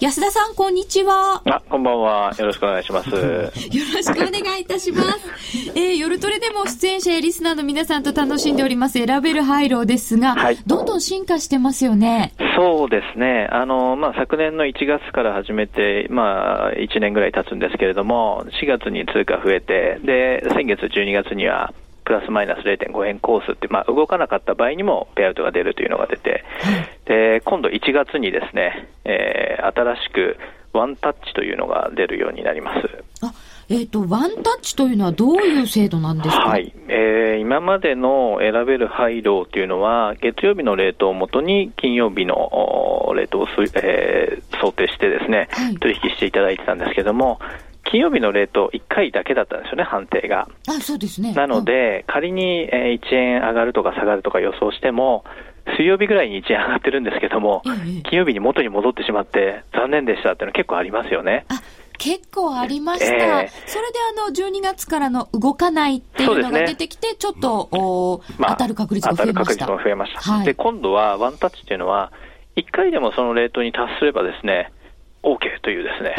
[0.00, 1.40] 安田さん、こんにちは。
[1.46, 2.34] あ、こんばんは。
[2.36, 3.10] よろしくお願いします。
[3.14, 5.72] よろしくお願いいたします。
[5.76, 12.32] えー、夜トレでも出演者やリスナーの皆さんと楽しんでおります選べるハイローですが、はい、どんどん進化してますよね。
[12.56, 13.48] そうですね。
[13.50, 21.72] あの、まあ、昨年の1月から始めて、まあ、1年ぐらい経つんですけれども、4月に通貨増えて、で、先月12月には、
[22.04, 26.44] プラスマイナス0.5円コースって、まあ、動かなかった場合にもペアアウトが出るというのが出て、
[27.06, 30.36] で今度1月にですね、えー、新しく
[30.72, 33.04] ワンタッチというのが出るようになります。
[33.22, 33.32] あ
[33.70, 36.74] えーと、ワンタッチというのはどういう制度なんですか、はい。
[36.88, 43.46] えー、今までの選べる配慮というのは、月曜日のレートをもとに金曜日のレートを、
[43.76, 47.38] えー、想定してですね、はい、取引していただいてたんですけども、
[47.84, 50.48] 金曜日のレート1回だけだったんですよね、判定が。
[50.68, 51.32] あそうですね。
[51.34, 55.24] なので、うん、仮に1円上がるとか下がるとか予想しても、
[55.76, 61.46] 水曜日ぐらいに1円上がってるんですけども、ええ、金曜日に元に戻ってしまって、残念でしたっていうのは結構ありますよね。
[61.48, 61.60] あ
[61.98, 63.42] 結構ありました。
[63.42, 69.54] えー、それであの、12月からの動かないっていうのが出てきて、ね、ちょっと、おまあ、当たる確率が増えました。
[69.54, 70.20] 当たる確率も増えました。
[70.20, 72.12] はい、で、今度はワンタッチっていうのは、
[72.56, 74.72] 1回でもそのレートに達すればですね、
[75.22, 76.16] OK というですね、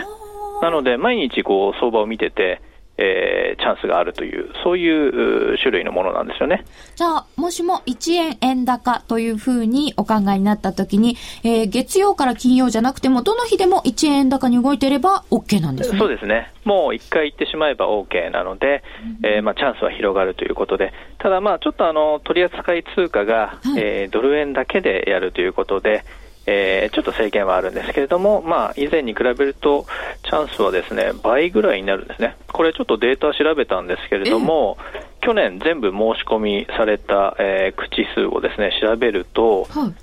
[0.62, 2.62] なので、毎日こう相場を見てて、
[2.98, 6.66] えー、チャンスがあるという、そういう種類のものなんですよね。
[6.96, 16.00] じゃあ、もしも1円円高というふうにお考えになったときに、えー、月曜から金曜じゃなくても、どの日でも1円円高に動いていれば OK なんですね。
[16.00, 16.54] そうですね。
[16.64, 18.82] もう1回行ってしまえば OK なので、
[19.24, 26.06] うん、えー、まあ、チャンスは広がるということで、ただまあ、ちょっとあの、取扱い通貨が、はい、えー、ドル円だけでやるということで、
[26.48, 29.86] えー、ちょっと制限はあるんですけれども、まあ、以前に比べると、
[30.24, 32.36] チャンスはですね、倍ぐらいになるんですね。
[32.52, 34.78] これちょっとデータ調べたんですけれども、
[35.22, 39.94] 去年全部申し込みされた、えー、口数をですね、調べると、はい、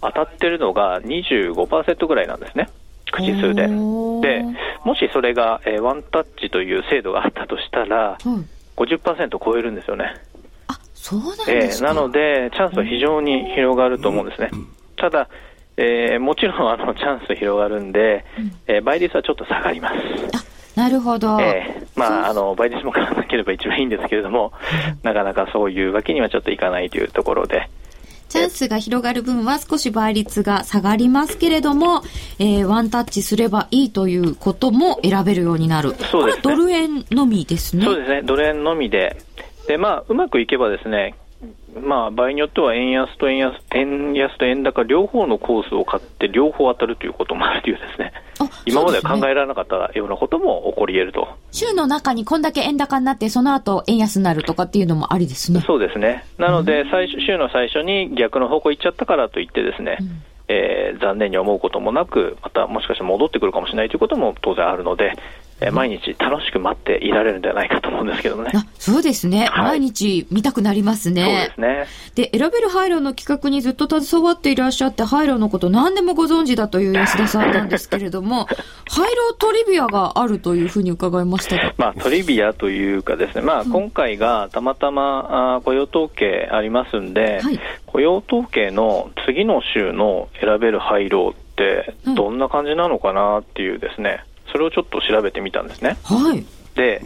[0.00, 2.68] 当たってるのが25%ぐらいなんですね。
[3.12, 3.68] 口数で。
[3.68, 4.44] で、
[4.84, 10.14] もしそれが、えー、ワンタッチという制度があったとしたら、うん、50%超えるんですよね。
[10.66, 14.50] あ、そうなんですか、えー、なので、チャンスは非常に広がると思うんですね。
[14.96, 15.28] ただ、
[15.76, 20.52] えー、もちろんあのチャンス広がるんで、うん、えー、倍率はちょっと下がります。
[20.76, 21.38] なるほど。
[21.40, 24.52] えー、まあ、あの、倍率も変わらなければ一番いいんですけれども、
[25.02, 27.68] なかなかそういうわけにはちょっといかないというところで。
[28.30, 32.02] チャンスが広がる分は少し倍率が下がりますけれども、
[32.38, 35.94] えー、ワンタッチすればいいということも選べるようになる。
[36.10, 36.42] そうですね。
[36.42, 37.84] ドル円のみですね。
[37.84, 38.22] そうですね。
[38.22, 39.18] ドル円のみで。
[39.68, 41.14] で、まあ、うまくいけばですね、
[41.80, 48.12] まあ、場合によっては円安と円安円安と円高両方のコースを買って両方当たるということもあるというですね、
[48.66, 51.28] 今までは考えられなかったようなことも起こり得ると。
[51.50, 55.60] 週の中にこんだけ円高になって、その後円安になるとかっていうのもありですね。
[55.66, 56.24] そうですね。
[56.38, 65.16] なので、最初週の最初に逆の方向行っちゃったからといってですね、うんえー、残念に思うこともなく、またもしかして戻ってくるかもしれないということも当然あるので、
[65.62, 68.50] えー、毎日楽しく待っていられるんではないかと思うんですけどね。
[68.54, 71.24] あそうですね、はい、毎日見たくなりますね。
[71.24, 72.30] そうですね。
[72.30, 81.74] で、選べるハイローの企画にずっと携わっていらっしゃって、ハイローのこと何でもご存知だという安田さんなんですけれども、ハイロートリビアがあるというふうに伺いましたが。
[81.78, 95.96] まあ、トリビアというかですね、まあ、今回がたまたま、あ雇用統計ありますんで、はい、雇用統計の次の週の選べるハイローってどんな感じなのかなっていうですね、それをちょっと調べてみたんですね。
[96.04, 96.44] はい。
[96.74, 97.02] で、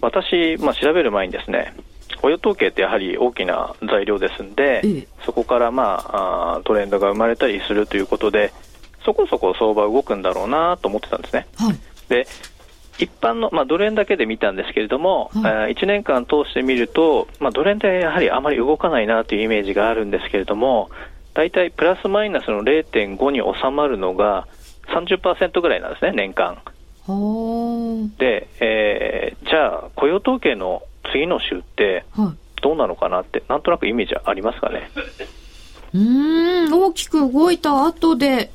[0.00, 1.74] 私、まあ、調べる前にですね、
[2.20, 8.52] 雇用統計ってやはり大きな材料ですんで、そこからまああトレンドが生まれたりするということで、
[9.04, 11.46] そこそこ相場動くんだろうなと思ってたんですね。
[11.56, 11.78] はい、
[12.08, 12.26] で、
[12.98, 20.90] 一般の、まあ、ドル円だけで見たんですけれども、はい、1年間通してみると、まあ、ドル円ってやはりあまり動かないなというイメージがあるんですけれども、
[21.32, 24.46] 大体プラスマイナスの0.5に収まるのが
[24.90, 26.58] 30%ぐらいなんですね、年間。
[28.18, 30.82] で、えー、じゃあ、雇用統計の
[31.12, 32.04] 次の週って、
[32.62, 34.90] どうなのかなって、なんとなくイメージありますかね？
[35.92, 38.50] うん、大きく動いた後で、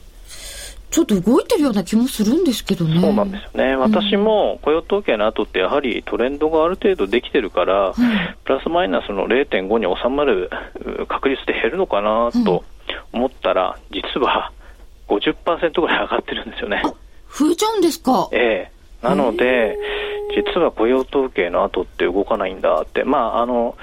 [0.92, 3.02] ちょっと動いてるような気もするんですけどね。
[3.02, 3.76] そうなんですよね。
[3.76, 7.94] 私も雇用統計の後ってやはりトレンドがある程度できてるから、うん、
[8.46, 10.50] プラスマイナスの0.5に収まる
[11.10, 12.64] 確率で減るのかなと
[13.12, 14.54] 思ったら、うん、実は
[15.08, 16.82] 50%ぐらい上がってるんですよね。
[17.32, 18.30] 増えちゃうんですか？
[18.32, 19.08] ええ。
[19.08, 19.78] なので、
[20.36, 23.78] 実は雇用統計の後って動かないんだって、まあ、あの、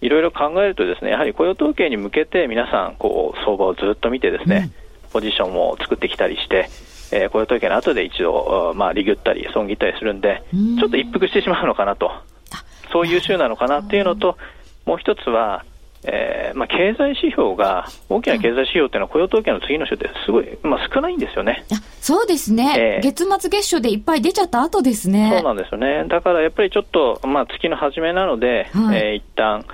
[0.00, 4.72] いろいろ考えるとですね、やはり雇用統計に向けて皆さん、こう、相場をずっと見てですね、
[5.04, 6.68] うん、ポジションを作ってきたりして、
[7.12, 10.42] えー、雇用統計の後で一度、まあ、利食ったり、損切ったりするんで、
[10.78, 12.10] ちょっと一服してしまうのかなと。
[12.90, 14.38] そういう週なのかなっていうのと、
[14.86, 15.64] もう一つは、
[16.04, 21.64] えーまあ、経済指標が、大きな経済指標っていうのは、雇用統計の次の週ってすごい、まあ、少ないんですよね。
[22.00, 25.30] そうですね、えー、月末月初でいっぱい出ちゃった後ですね。
[25.32, 26.04] そうなんですよね。
[26.08, 29.64] だからやっぱりちょっと、まあ、月の初めなので、はいえー、一旦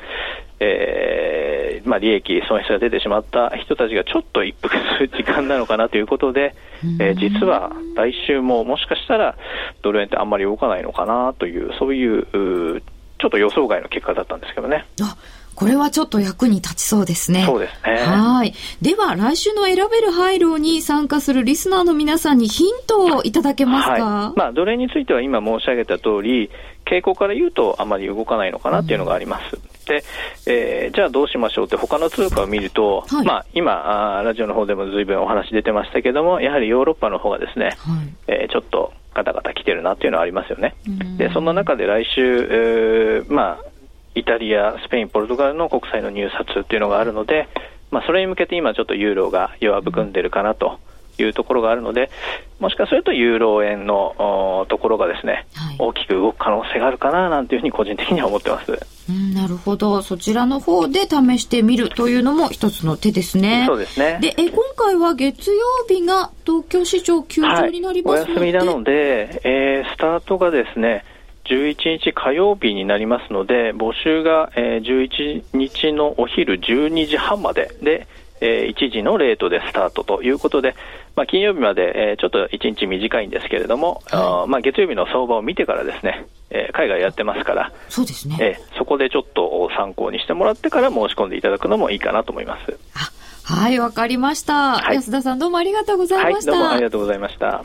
[0.60, 6.56] えーまあ、利益、損失が出てしまった人たちがちょっと一服する時間なのかなということで、
[7.00, 9.36] えー、実は来週ももしかしたら
[9.82, 12.82] ドル円ってあんまり動かないのかなという、そういう、
[13.18, 14.84] ちょっと予想外の結果だったんですけどね。
[15.00, 15.16] あ
[15.59, 17.42] これはちょっと役に立ちそうですね。
[17.44, 17.96] そうですね。
[17.96, 18.54] はい。
[18.80, 26.48] では、来週の選べる廃炉に参加するリスナーの皆さんにヒントをいただけますか、はい、まあ、奴隷については今申し上げた通り、
[26.86, 29.56] 傾向から言うとあまり動かないのかなっていうのがあります。
[29.56, 30.04] うん、で、
[30.46, 37.74] えー、じゃあどうしましょうって他の通貨を見ると、はい、まあ、今あ、ラジオの方でも随分お話出てましたけども、やはりヨーロッパの方がですね、はい、
[38.28, 40.76] えー、ちょっとガタガタ来てるなっていうのはありますよね。
[41.16, 43.77] で、そんな中で来週、えー、まあ、
[44.18, 47.48] イタリア、スペイン、ポルトガルの国債の入札っていうのがあるので、
[47.90, 50.78] まあ、それに向けて今ちょっとユーロが弱含んでるかなと
[51.18, 52.10] いうところがあるので、
[52.60, 58.78] もしかするとユーロ円のところがですね、はい、大きく動く可能性があるかななんていうふうに個人的には思ってます。
[59.08, 60.02] うん、なるほど。
[60.02, 63.64] そちらの方で試してみるというのも一つの手ですね。
[63.66, 64.18] そうですね。
[64.20, 71.04] で、え今回は月曜日が東京市場休場になりますので、はい、お休みなので、えー、スタートがですね、
[71.49, 78.07] 11日火曜日になりますので、募集が、えー、11日のお昼12時半までで、
[78.40, 80.74] えー、1時のレートでスタートということで、
[81.16, 92.78] まあ、金曜日まで、えー、ちょっと1日短いんですけれども、はい、あまあ、月曜日の相場を見てからですね、えー、海外やってますから、そうですね、えー、そこでちょっと参考にしてもらってから申し込んでいただくのもいいかなと思います。
[93.44, 96.53] はい、わかりました、はい、安田さんどうもありがとうございました。
[96.53, 97.64] はい、どうもありがとうございました。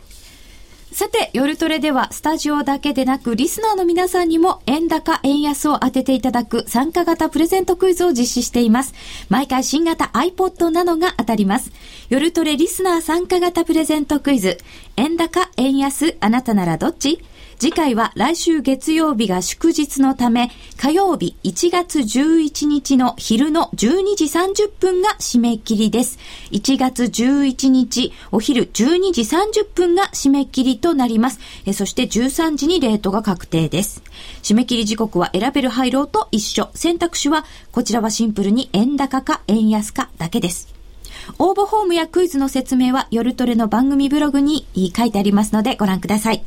[0.93, 8.93] さて、夜トレではスタジオだけでなくリスナーの皆さんにも円高、円安を当てていただく参加型プレゼントクイズを実施しています。
[9.27, 11.71] 毎回新型 iPod などが当たります。
[12.09, 14.59] 夜トレリスナー参加型プレゼントクイズ。
[14.95, 17.23] 円高、円安、あなたならどっち？
[17.59, 26.19] 次回は来週月曜日が祝日のため、火曜日1月11日の昼の12時30分が締め切りです。
[26.51, 31.39] 1月11日お昼12時30分が締め切りとなります。
[31.65, 34.03] えそして13時にレートが確定です。
[34.41, 36.69] 締め切り時刻は選べる配慮と一緒。
[36.73, 40.82] 選択肢は、こちらはシンプルに円高か円安かだけです。
[41.39, 44.65] 応募フォームやクイズの説明は夜トレの番組ブログに
[44.95, 46.43] 書いてありますのでご覧ください。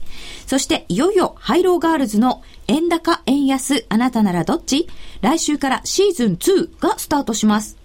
[0.47, 4.89] そしていよいよハイローガールズの円高円安あなたならどっち？
[5.23, 7.77] 来週からシーズン2がスタートします。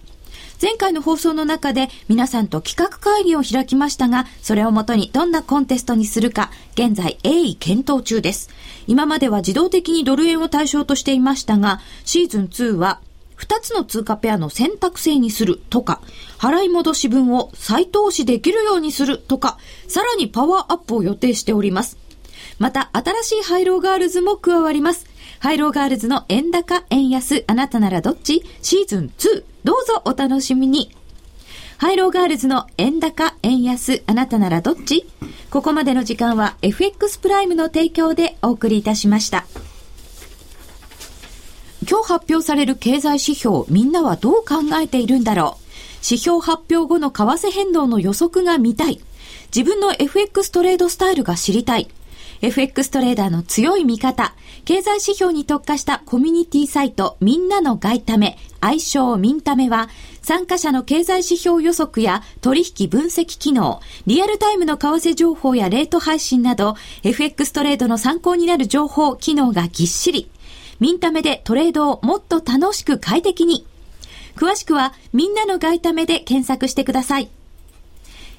[0.60, 8.48] 前回の放送の中で皆さんと企画会議を開きましたが、それをもとにどんなコンテストにするか、現在鋭意検討中です。
[8.86, 13.00] 今までは自動的にドル円を対象としていましたが、シーズン2は
[13.42, 16.00] 2つの通貨ペアの選択制にするとか、
[16.38, 21.98] 払い戻し分を再投資できるようにするとか、さらにパワーアップを予定しております。
[22.58, 25.06] また、新しいハイローガールズも加わります。
[25.40, 28.44] ハイローガールズの円高、円安、あなたならどっち？
[28.62, 29.44] シーズン2。
[29.64, 30.94] どうぞお楽しみに。
[31.78, 35.04] ハイローガールズの円高、円安、あなたならどっち？
[35.50, 39.46] ここまでの時間は FX プライムの提供でお送りいたしました。
[41.88, 45.62] 今日発表される経済指標、みんなはどう考えているんだろう
[46.04, 49.00] 指標発表後の為替変動の予測が見たい。
[49.54, 51.88] 自分の FX トレードスタイルが知りたい。
[52.40, 59.88] FX トレーダーの強い味方、経済指標に特化したコミュニティサイト、みんなの外為、愛称ミンタメは、
[60.22, 66.74] 参加者の経済指標予測や取引分析機能、リアルタイムの為替情報やレート配信など、
[67.04, 70.28] FX トレードの参考になる情報、機能がぎっしり。
[70.82, 73.64] ミンタメでトレードをもっと楽しく快適に。
[74.34, 77.28] 詳しくは、みんなの外為で検索してください。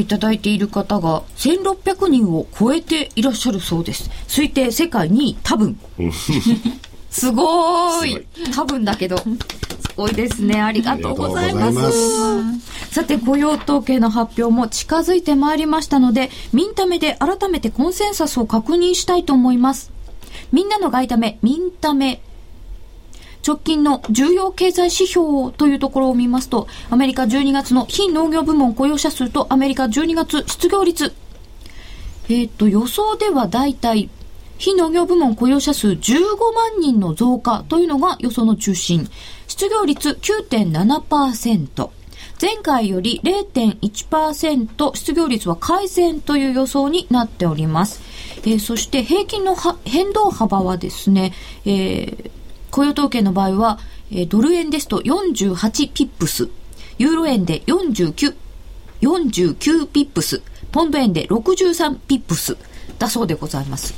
[0.00, 4.10] いただいている方が1600人を超えていらっしゃるそうです。
[4.26, 5.78] 推定世界2位多分。
[7.10, 9.18] すごい多分だけど。
[9.18, 9.24] す
[9.96, 10.60] ごいですね。
[10.60, 12.94] ありがとうございます。
[12.94, 19.90] さて、雇用統計の発表も近づいてまいりましたので、ミンタメで改めてコンセンサスを確認したいと思います。
[20.52, 22.22] みんなの外為、ミンタメ
[23.46, 31.14] 直近の重要経済指標というところを見ますと、アメリカ12月の非農業部門雇用者数とアメリカ12月失業率。
[32.28, 34.10] えっ、ー、と、予想ではだいたい
[34.60, 36.22] 非農業部門雇用者数15
[36.54, 39.08] 万人の増加というのが予想の中心。
[39.48, 41.88] 失業率9.7%。
[42.40, 48.02] 前回より0.1%失業率は改善という予想になっております。
[48.42, 51.32] えー、そして平均の変動幅はですね、
[51.64, 52.30] えー、
[52.70, 53.78] 雇用統計の場合は、
[54.10, 56.48] えー、ドル円ですと48ピップス、
[56.98, 58.34] ユーロ円で49、
[59.00, 60.42] 49ピップス、
[60.72, 62.56] ポンド円で63ピップス
[62.98, 63.94] だそうでございます。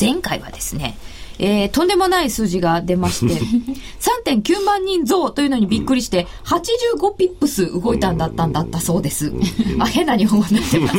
[0.00, 0.96] 前回はですね、
[1.42, 3.34] えー、とんでもない数字が出まして、
[4.26, 9.32] 3.9万人増というのにびっくりして、85ピップス動いたんだったんだったそうです。
[9.78, 10.96] あ、変な日本語になってます。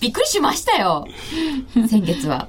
[0.00, 1.06] びっくりしましたよ。
[1.88, 2.48] 先月は。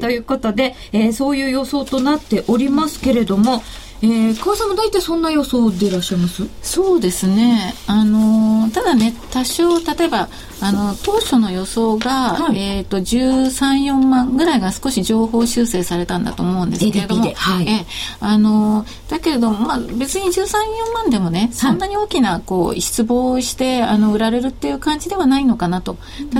[0.00, 3.62] ということで、えー、そういう予想となっておりますけれども、
[4.02, 6.46] えー、川さんも大体そんな予想でいらっしゃいます？
[6.62, 10.28] そうですね、あのただね多少例えば
[10.60, 17.86] あの当初の予想が、はい、えーと、13、4万ぐらいが少し情報修正されたんだと思うんですけれども、はい、え
[18.20, 25.96] あのだけれども、まあ、別に13、4万でもね、そんなに大きなこう失望してあの売られるっていう感じではないのかなと、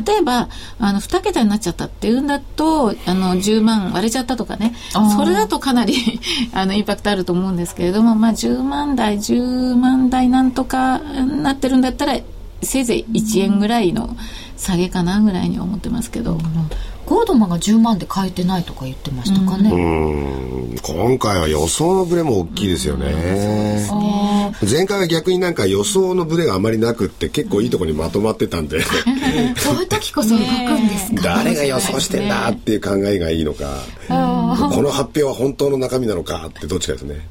[0.06, 0.48] 例えば
[0.78, 4.74] あの2桁になっちゃったっていうんだとあの10万割れちゃったとかね、
[5.16, 5.94] それだとかなり
[6.52, 12.18] あのインパクトあると思うんですけれども、まあ、10万台、10万台なんとかなってるんだったら、
[12.66, 14.16] せいぜい1円ぐらいの
[14.56, 16.38] 下げかなぐらいに思ってますけど。
[17.07, 19.70] ゴードマンが10万で買えてないとか言ってましたかね。
[20.82, 23.12] 今回は予想のブレも大きいですよね。
[23.14, 37.28] ね前回は逆になんか予想のブレがあまりなくって結構いいところにまとまってたんでそういう時こそ動くんですか、誰が予想してんだっていう考えがいいのか、この発表は本当の中身なのかってどっちかですね。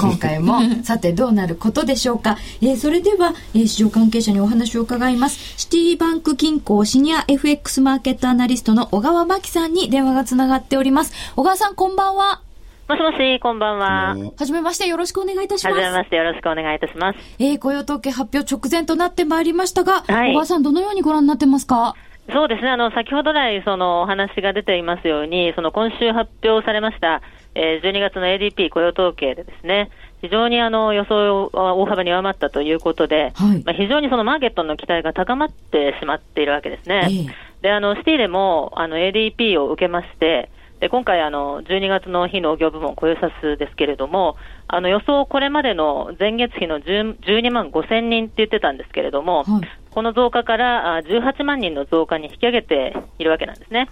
[0.00, 2.38] 今回もさてどうなることでしょうか？
[2.60, 5.38] えー、それでは、えー、市場関係者にお話を伺います。
[5.56, 11.14] シティバンク銀行シニア FX マーケットアナリストの小川真紀さんに電話がつながっております。
[11.34, 12.42] 小川さん、こんばんは。
[12.90, 14.14] もしもし、こんばんは。
[14.36, 15.74] はじめまして、よろしくお願いいたします。
[15.74, 17.18] はじめまして、よろしくお願いいたします。
[17.38, 21.94] えー、雇用統計発表直前となってまいりましたが、はい、小川さん、どのようにご覧になってますか？
[22.30, 27.22] そうですね、あの、先ほど来、そのお話が出ていますように、その今週発表されました、
[27.54, 29.88] えー、12月の ADP 雇用統計でですね、
[30.20, 37.08] 非常にあの予想は大幅に上回ったということで、はい、まあ、非常にそのマーケットの期待が高まってしまっているわけですね。
[37.10, 40.50] えー、で、あの、シティでもあの ADP を受けまして、
[40.80, 44.36] で今回あの、12月の非農業部門雇用者数ですけれども、
[44.66, 53.88] あの予想、これまでの前月比の12万5千人って言ってたんですけれども、はい、この増加から18万人の増加に引き上げているわけなんですね。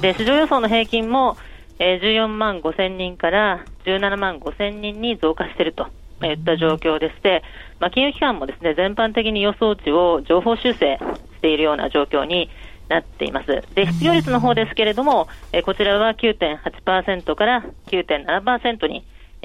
[0.00, 1.36] で市場予想の平均も
[1.84, 5.88] えー、14万5千人から17万5千人に増加していると
[6.24, 7.42] いった状況でして、
[7.80, 12.50] まあ、金融機関もですね全般的に予想値を情報修正しているような状況に
[12.92, 13.46] なっています。
[13.74, 19.04] で、失業率の方ですけれども、えこちらは9.8%から9.7%に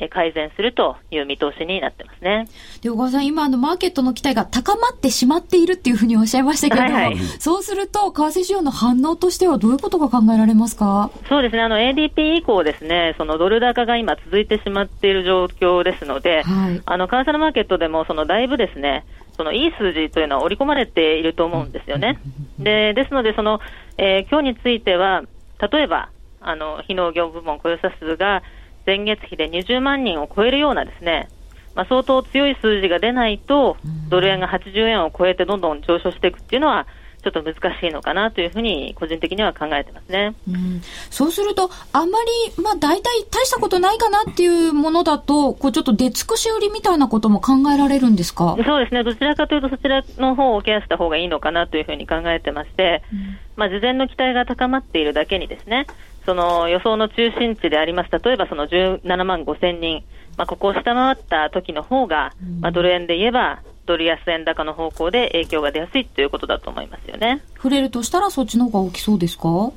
[0.10, 2.48] 改善するという見通しになってますね。
[2.82, 11.10] で、小川さん、今、あの、マーケットの期待が高まってしまっているっていうふうにおっしゃいましたけれども、はいはい、そうすると、為替市場の反応としてはどういうことが考えられますか？
[11.28, 19.04] そうですね、あの、ADP 以降ですね、そのドル高が今続いてしまっている状況ですので、はい、あの、為替のマーケットでも、その、だいぶですね、
[19.38, 22.20] その、いい数字というのは織り込まれていると思うんですよね。
[22.60, 23.60] で、ですので、その、
[23.98, 25.24] えー、今日については、
[25.72, 26.10] 例えば、
[26.42, 28.44] あの、非農業部門雇用者数が、
[28.86, 31.30] 前月比で20万人を超えるようなですね、
[31.76, 33.78] まあ、相当強い数字が出ないと、
[34.10, 36.88] ドル円が80円を超えてどんどん上昇していくっていうのは、
[37.32, 40.34] ちょっと難しいのかなというふうに、個人的には考えてますね。
[40.48, 42.18] うん、そうすると、あんま
[42.56, 48.58] り、まあ、大体大したことないかなっていうものだと、こう、ちょっと出尽くし売りみたいなことも考えられるんですか？
[48.66, 49.04] そうですね。
[49.04, 55.88] どちらかというと、そちらの方をケアした方がいいのかなというふうに考えてまして、うん、まあ、事前の期待が高まっているだけにですね、
[56.26, 60.04] その予想の中心値であります、例えばその17万5千人、
[60.38, 67.42] まあ、ここを下回った時の方が、まあ、ドル円で言えば、ドル安円高の方向で影響が出やすいということだと思いますよね。
[67.56, 69.72] 触れるとしたら、そっちの方が大きそうですか？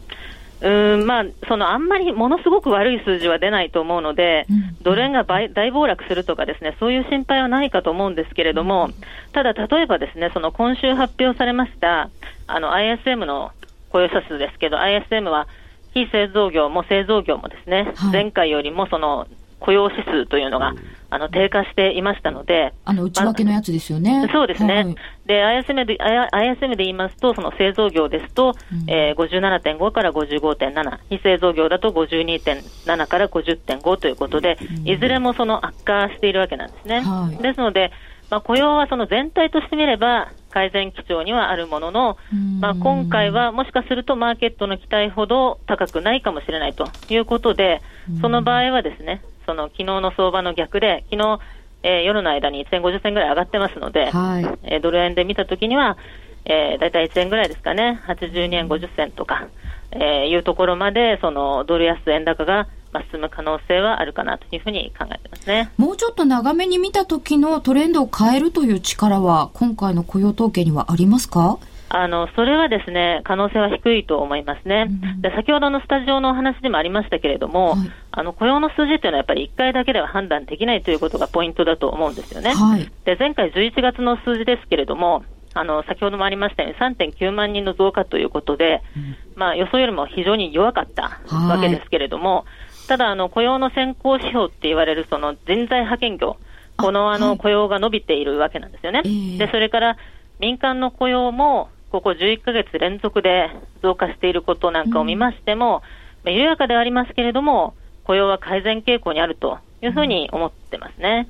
[0.62, 8.90] うんまあ、そのあんまりものすごく悪い数字は出ないと思うので、うん、ドル円が大暴落するとかですね、そういう心配はないかと思うんですけれども、
[9.32, 12.10] ただ例えばですね、その今週発表されました、
[12.46, 13.52] あの ISM の
[13.88, 15.48] 雇用者数ですけど、ISM は
[15.94, 19.26] 非製造業も製造業もですね、はい、前回よりもその
[19.60, 20.74] 雇用指数というのが、
[21.10, 24.28] あの低下していましたので、あの内訳のやつですよね。
[24.32, 24.74] そうですね。
[24.74, 24.96] はい、
[25.26, 37.00] で、ISM で、ISM で言いますと、その製造業ですと、うん、えー、57.5から55.7、非製造業だと52.7から50.5ということで、うん、いずれもその悪化しているわけなんですね。
[37.00, 37.90] はい、ですので、
[38.30, 42.16] まあ、雇用はその全体としてみれば改善基調にはあるものの、
[42.60, 47.82] まあ、今回はもしかするとマーケットの期待ほど高くないかもしれないということで、
[48.20, 51.40] その場合はですね、その昨日の相場の逆で、昨日、
[51.82, 55.96] えー、夜の間に1050銭ぐらい上がってますので、はい、えー、ドル円で見たときには、
[56.44, 59.48] えー、だいたい1円ぐらいですかね、82円50銭とか、
[59.90, 65.70] えー、いうところまで、そのドル安円高がまあ、進む可能性はあるかなというふうに考えてますね。
[65.76, 71.58] もうちょっと長めに見た時のトレンドを変えるという力は、今回の雇用統計にはありますか？
[71.92, 74.86] あの、それはですね、可能性は低いと思いますね。
[74.88, 82.54] うん、で先ほどのスタジオのお話でもありましたけれども、はい、あの、雇用の数字というのはやっぱり1回だけでは判断できないということがポイントだと思うんですよね。
[82.54, 92.44] はい、で、前回11月の数字ですけれども、あの、先ほどもありましたように3.9万人の増加ということで、うん、まあ予想よりも非常に弱かったわけですけれども、はい
[92.90, 96.38] ただ、あの、雇用の先行指標って言われるその人材派遣業、
[96.76, 99.02] このあの、雇用が伸びているわけなんですよね。
[99.38, 99.96] で、それから
[100.40, 103.50] 民間の雇用も、ここ11ヶ月連続で
[103.82, 105.82] 増加していることなんかを見ましても、
[106.24, 107.74] まあ、緩やかではありますけれども、
[108.04, 111.28] 雇用は改善傾向にあるというふうに思ってますね。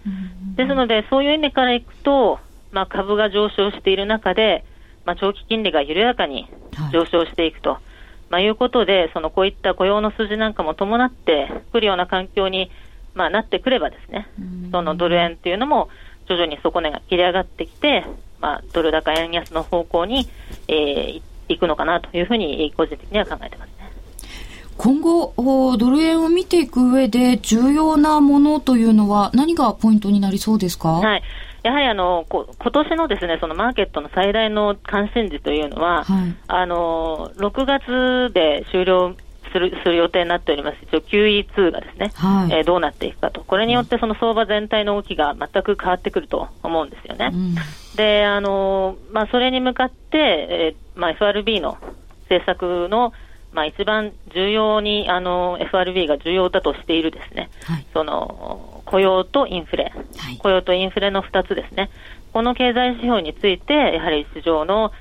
[0.56, 2.38] ですので、そういう意味からいくと、
[2.72, 4.64] まあ、株が上昇している中で、
[5.04, 6.48] まあ、長期金利が緩やかに
[6.92, 7.70] 上昇していくと。
[7.70, 7.90] はい
[8.30, 12.70] まあ、いうことで、そのこういった雇用の数字なんかも伴ってくるような環境に、
[13.12, 14.28] まあ、なってくればですね、
[14.70, 15.88] そのドル円っていうのも
[16.28, 18.06] 徐々に底値が切り上がってきて、
[18.41, 20.28] まあ、ドル高円安の方向に、
[20.68, 23.74] えー、行くのかなというふうに個人的には考えてますね。
[24.76, 25.34] 今後、
[25.76, 30.88] ドル円を見ていく上で重要なものというのは何がポイントになりそうですか？
[30.93, 31.22] はい。
[31.62, 39.14] やはりあのこ今年のですねそのマーケットの最大の関心事というのは、はい、あの6月で終了
[39.53, 47.30] するする予定になっております、一応 QE2 がですね、はい、えー、どうなっていくかと、これによってその相場全体の動きが全く変わってくると思うんですよね。
[47.32, 47.55] うん、
[47.96, 51.78] で、あのまあ、それに向かって、えーまあ、FRB の
[52.22, 53.12] 政策の
[53.53, 61.90] まあ、一番重要にあの FRB が重要だとしているですね、はい、その雇用とインフレ、はい、雇用とインフレの2つですね、
[62.32, 64.92] この経済指標について、やはり市場の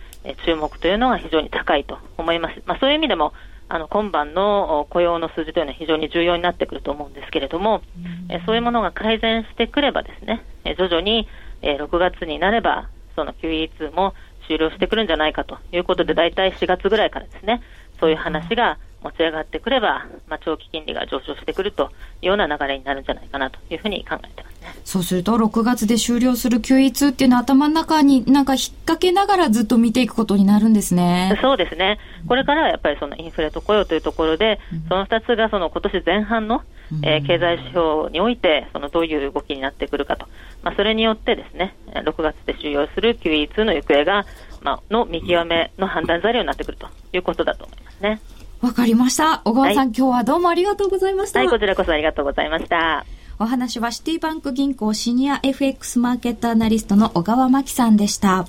[0.45, 2.61] 注目というのが非常に高いと思います。
[2.65, 3.33] まあ、そういう意味でも、
[3.71, 7.83] あの今晩の雇用の数字というのは非常に重要になってくると思うんですけれども、
[8.27, 11.27] えそういうものが改善してくればですね、え徐々に、
[11.61, 14.15] え6月になれば、その QE2 も
[14.47, 17.61] 終了してくるんじゃないかということで、大体4月ぐらいからですね、
[17.99, 21.91] そういう話が持ち上がってくれば、まあ、長期金利が上昇してくると
[22.21, 24.73] いうような流れになるんじゃないかなというふうに考えてますね。
[24.83, 31.37] そうすると、6月で終了する QE2 っていうのは頭の中になんか引っ掛けながらずっと見ていくことになるんですね。
[31.41, 31.99] そうですね。
[32.27, 36.63] これからはやっぱりそのインフレと雇用というところで、その2つがその今年前半の、
[37.03, 40.27] えー、経済指標において、そのどういう動きになってくるかと。
[40.63, 44.25] まあ、それによってですね、6月で終了する QE2 の行方が、
[44.61, 48.19] まあ、の見極めの判断材料になってくるということだと思いますね。
[48.61, 49.41] わかりました。
[49.45, 51.39] 小川さん、はい、今日はどうもありがとうございました。
[51.39, 53.05] はい、こちらこそありがとうございました。
[53.39, 58.47] お話はシティバンク銀行シニア FX マーケットアナリストの小川真紀さんでした。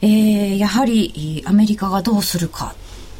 [0.00, 2.74] えー、やはりアメリカがどうするか。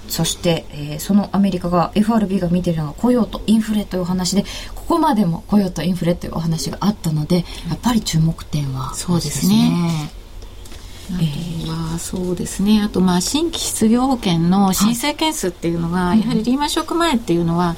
[0.08, 4.44] そして、えー、そのアメリカが FRB が見ているのが雇用とインフレというお話で
[4.74, 10.10] ここまでも雇用とインフレというお話があったのでやっぱり注目点は、そうですね。
[11.20, 12.82] えはそうですね。
[12.84, 17.76] あとまあ新規失業保険の申請件数っていうのが、やはりリーマンショック前っていうのは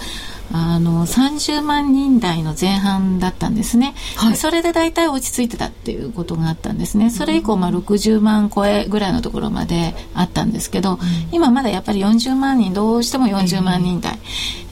[0.54, 7.10] あの30万人台の前半だったんですね、はい、それで大体落ち着いてたっていうことがあったんですね。
[7.10, 10.98] それ以降まあ60万超えぐらいのところまであったんですけど、うん、
[11.32, 14.18] 今まだやっぱり40万人どうしても40万人台、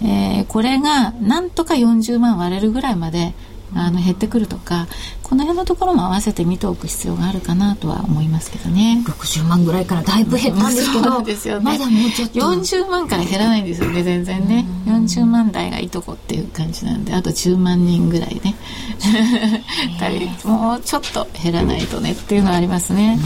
[0.05, 3.35] えー、これがなんとか40万割れるぐらいまで
[3.75, 4.87] あの減ってくるとか
[5.23, 9.03] この辺のところも合わせて見ておく必要があるかなとは思いますけどね。
[9.07, 12.41] 60万ぐらいからだいぶ減ったんですけどですよ、ね、まだもうちょっと。
[12.41, 14.67] 40万から減らないんですよね全然ね。
[14.87, 18.57] 40万台がいいとこっていう感じなんであと10万人ぐらいね。
[20.45, 23.19] もうちょっと減らないとねっていうのはありますね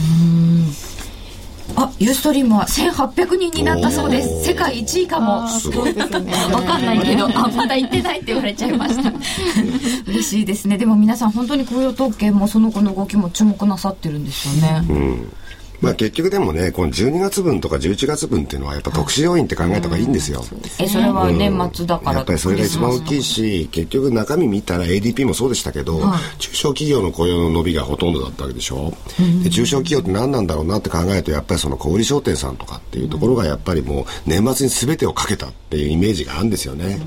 [1.77, 4.45] あユーストリームは1800人になったそうです。
[4.45, 5.49] 世界1位かも。
[5.49, 6.33] すごいですね。
[6.51, 9.13] 分かんないけどあまだ行ってないって言われちゃいました。
[10.07, 10.79] 嬉しいですね。
[10.79, 15.33] でも皆さん本当に雇用統計もその後の動きも注目なさってるんですよね、うん
[15.81, 20.45] まあ結局でもね、この12月分とか11月分っていうのはやっぱ特殊要因って考えた方がいいんですよ。
[20.79, 28.93] え、それは年末だから、やっぱりそれが一番大きいし、結局中身見たら ADP もそうでしたけど、はい、中小企業の雇用の伸びがほとんどだったわけでしょ。
[29.43, 36.99] で中小企業って何なんだろうなって考えると、やっぱりその小売商店さんとかっていうところがやっぱりもう年末に全てをかけたっていうイメージがあるんですよね。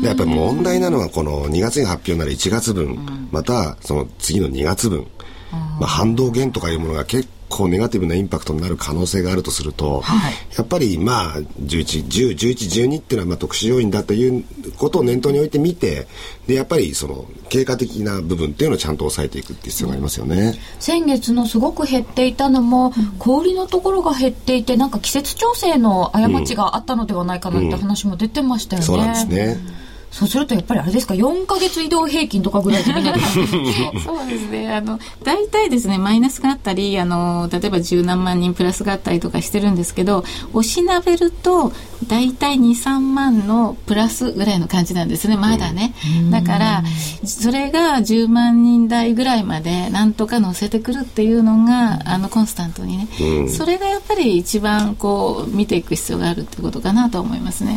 [0.00, 5.06] でやっぱり問題なのはこの2月に発表なら1月分、またその次の2月分、
[5.50, 7.37] まあ、反動減とかいうものが結構
[7.68, 14.44] ネガティブなインパクトになる可能性があるとすると、はい、やっぱりまあ11、10、11、12っていうのはまあ特殊要因だという
[14.76, 16.06] ことを念頭に置いてみて、
[16.46, 20.58] でやっぱりその経過的な部分っていうのをちゃんと抑えていくっていう必要がありますよね。
[20.78, 28.88] 先月のすごく減っていたのも、うん、小売のところが減っていて、なんか季節調整の過ちがあったのではないかなって話も出てましたよね。
[28.88, 29.87] うんうん、そうなんですね。
[30.10, 34.74] そうするとやっぱりあれですか4か月移動平均とかぐらいでそうですね。
[34.74, 41.72] あの大体ですねマイナスがあったりあの例えば十何万人プラスがあったりとかしてるんですけどおしなべると
[42.06, 45.94] 大体23万のプラスぐらいの感じなんですねまだね、
[46.30, 46.82] だから
[47.24, 57.76] それが10万人台ぐらいまでなんとか乗せてくるっていうのがあのコンスタントにね、それがやっぱり一番こう見ていく必要があるってことかなと思いますね。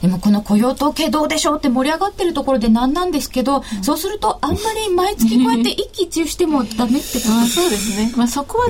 [0.00, 8.68] でもこの雇用統計どうでしょうって盛り上がってるところでなんなんですけど、うん、そうするとあんまり毎月こうやって一喜一憂してもダメってことそうですね、まあ、そこは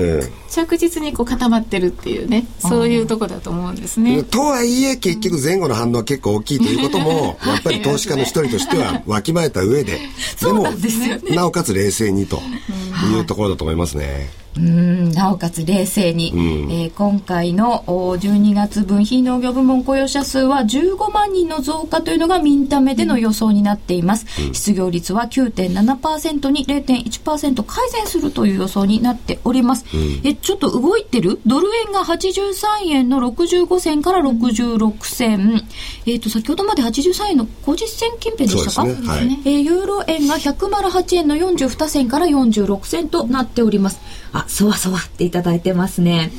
[0.49, 4.23] 着実にこう固まってるっていうね、そういうとこだと思うんですね。
[4.39, 9.99] とはいえ結局前後の反応は結構大きいということも、やっぱり投資家の一人としてはわきまえた上で、
[10.41, 10.69] でも
[11.35, 12.41] なおかつ冷静にと
[13.13, 14.38] いうところだと思いますね。
[14.57, 31.39] うんなおかつ冷静に、うん、えー、今回の12月分非農業部門雇用者数は15万人の増加というのがミンタメでの予想になっています、うん、失業率は9.7%に0.1%改善するという予想になっております、うん、えちょっと動いてる？
[31.45, 35.61] ドル円が83円の65銭から66銭、
[36.05, 38.93] えっ、ー、と先ほどまで83円の50銭近辺でしたか、ね。
[39.07, 43.99] はい、えー、ユーロ円が108円の42銭から46銭となっております
[44.33, 46.31] あ、そわそわっていただいてますね。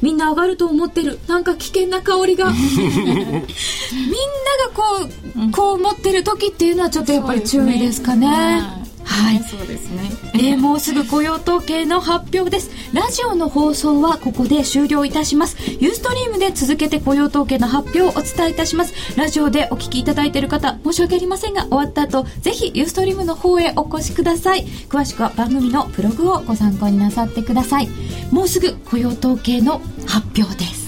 [0.00, 1.18] みんな上がると思ってる。
[1.26, 2.50] なんか危険な香りが。
[2.52, 3.44] みんなが
[4.74, 4.82] こ
[5.48, 8.87] う、こう持ってる時っていうのはちょっとやっぱり注意ですかね。
[9.08, 12.70] はい、そうですね、えー、もうすぐ雇用統計の発表です。
[12.92, 15.56] ラジオの放送はここで終了いたします。
[15.80, 18.94] ユーストリームで続けて雇用統計の発表をお伝えいたします。
[19.16, 24.64] ラジオでお聞きいただいている方申し訳ありませんが終わった後ぜひユーストリームの方へお越しください。
[24.88, 27.88] 詳しくは番組のブログをご参考になさってください。
[28.30, 30.87] もうすぐ雇用統計の発表です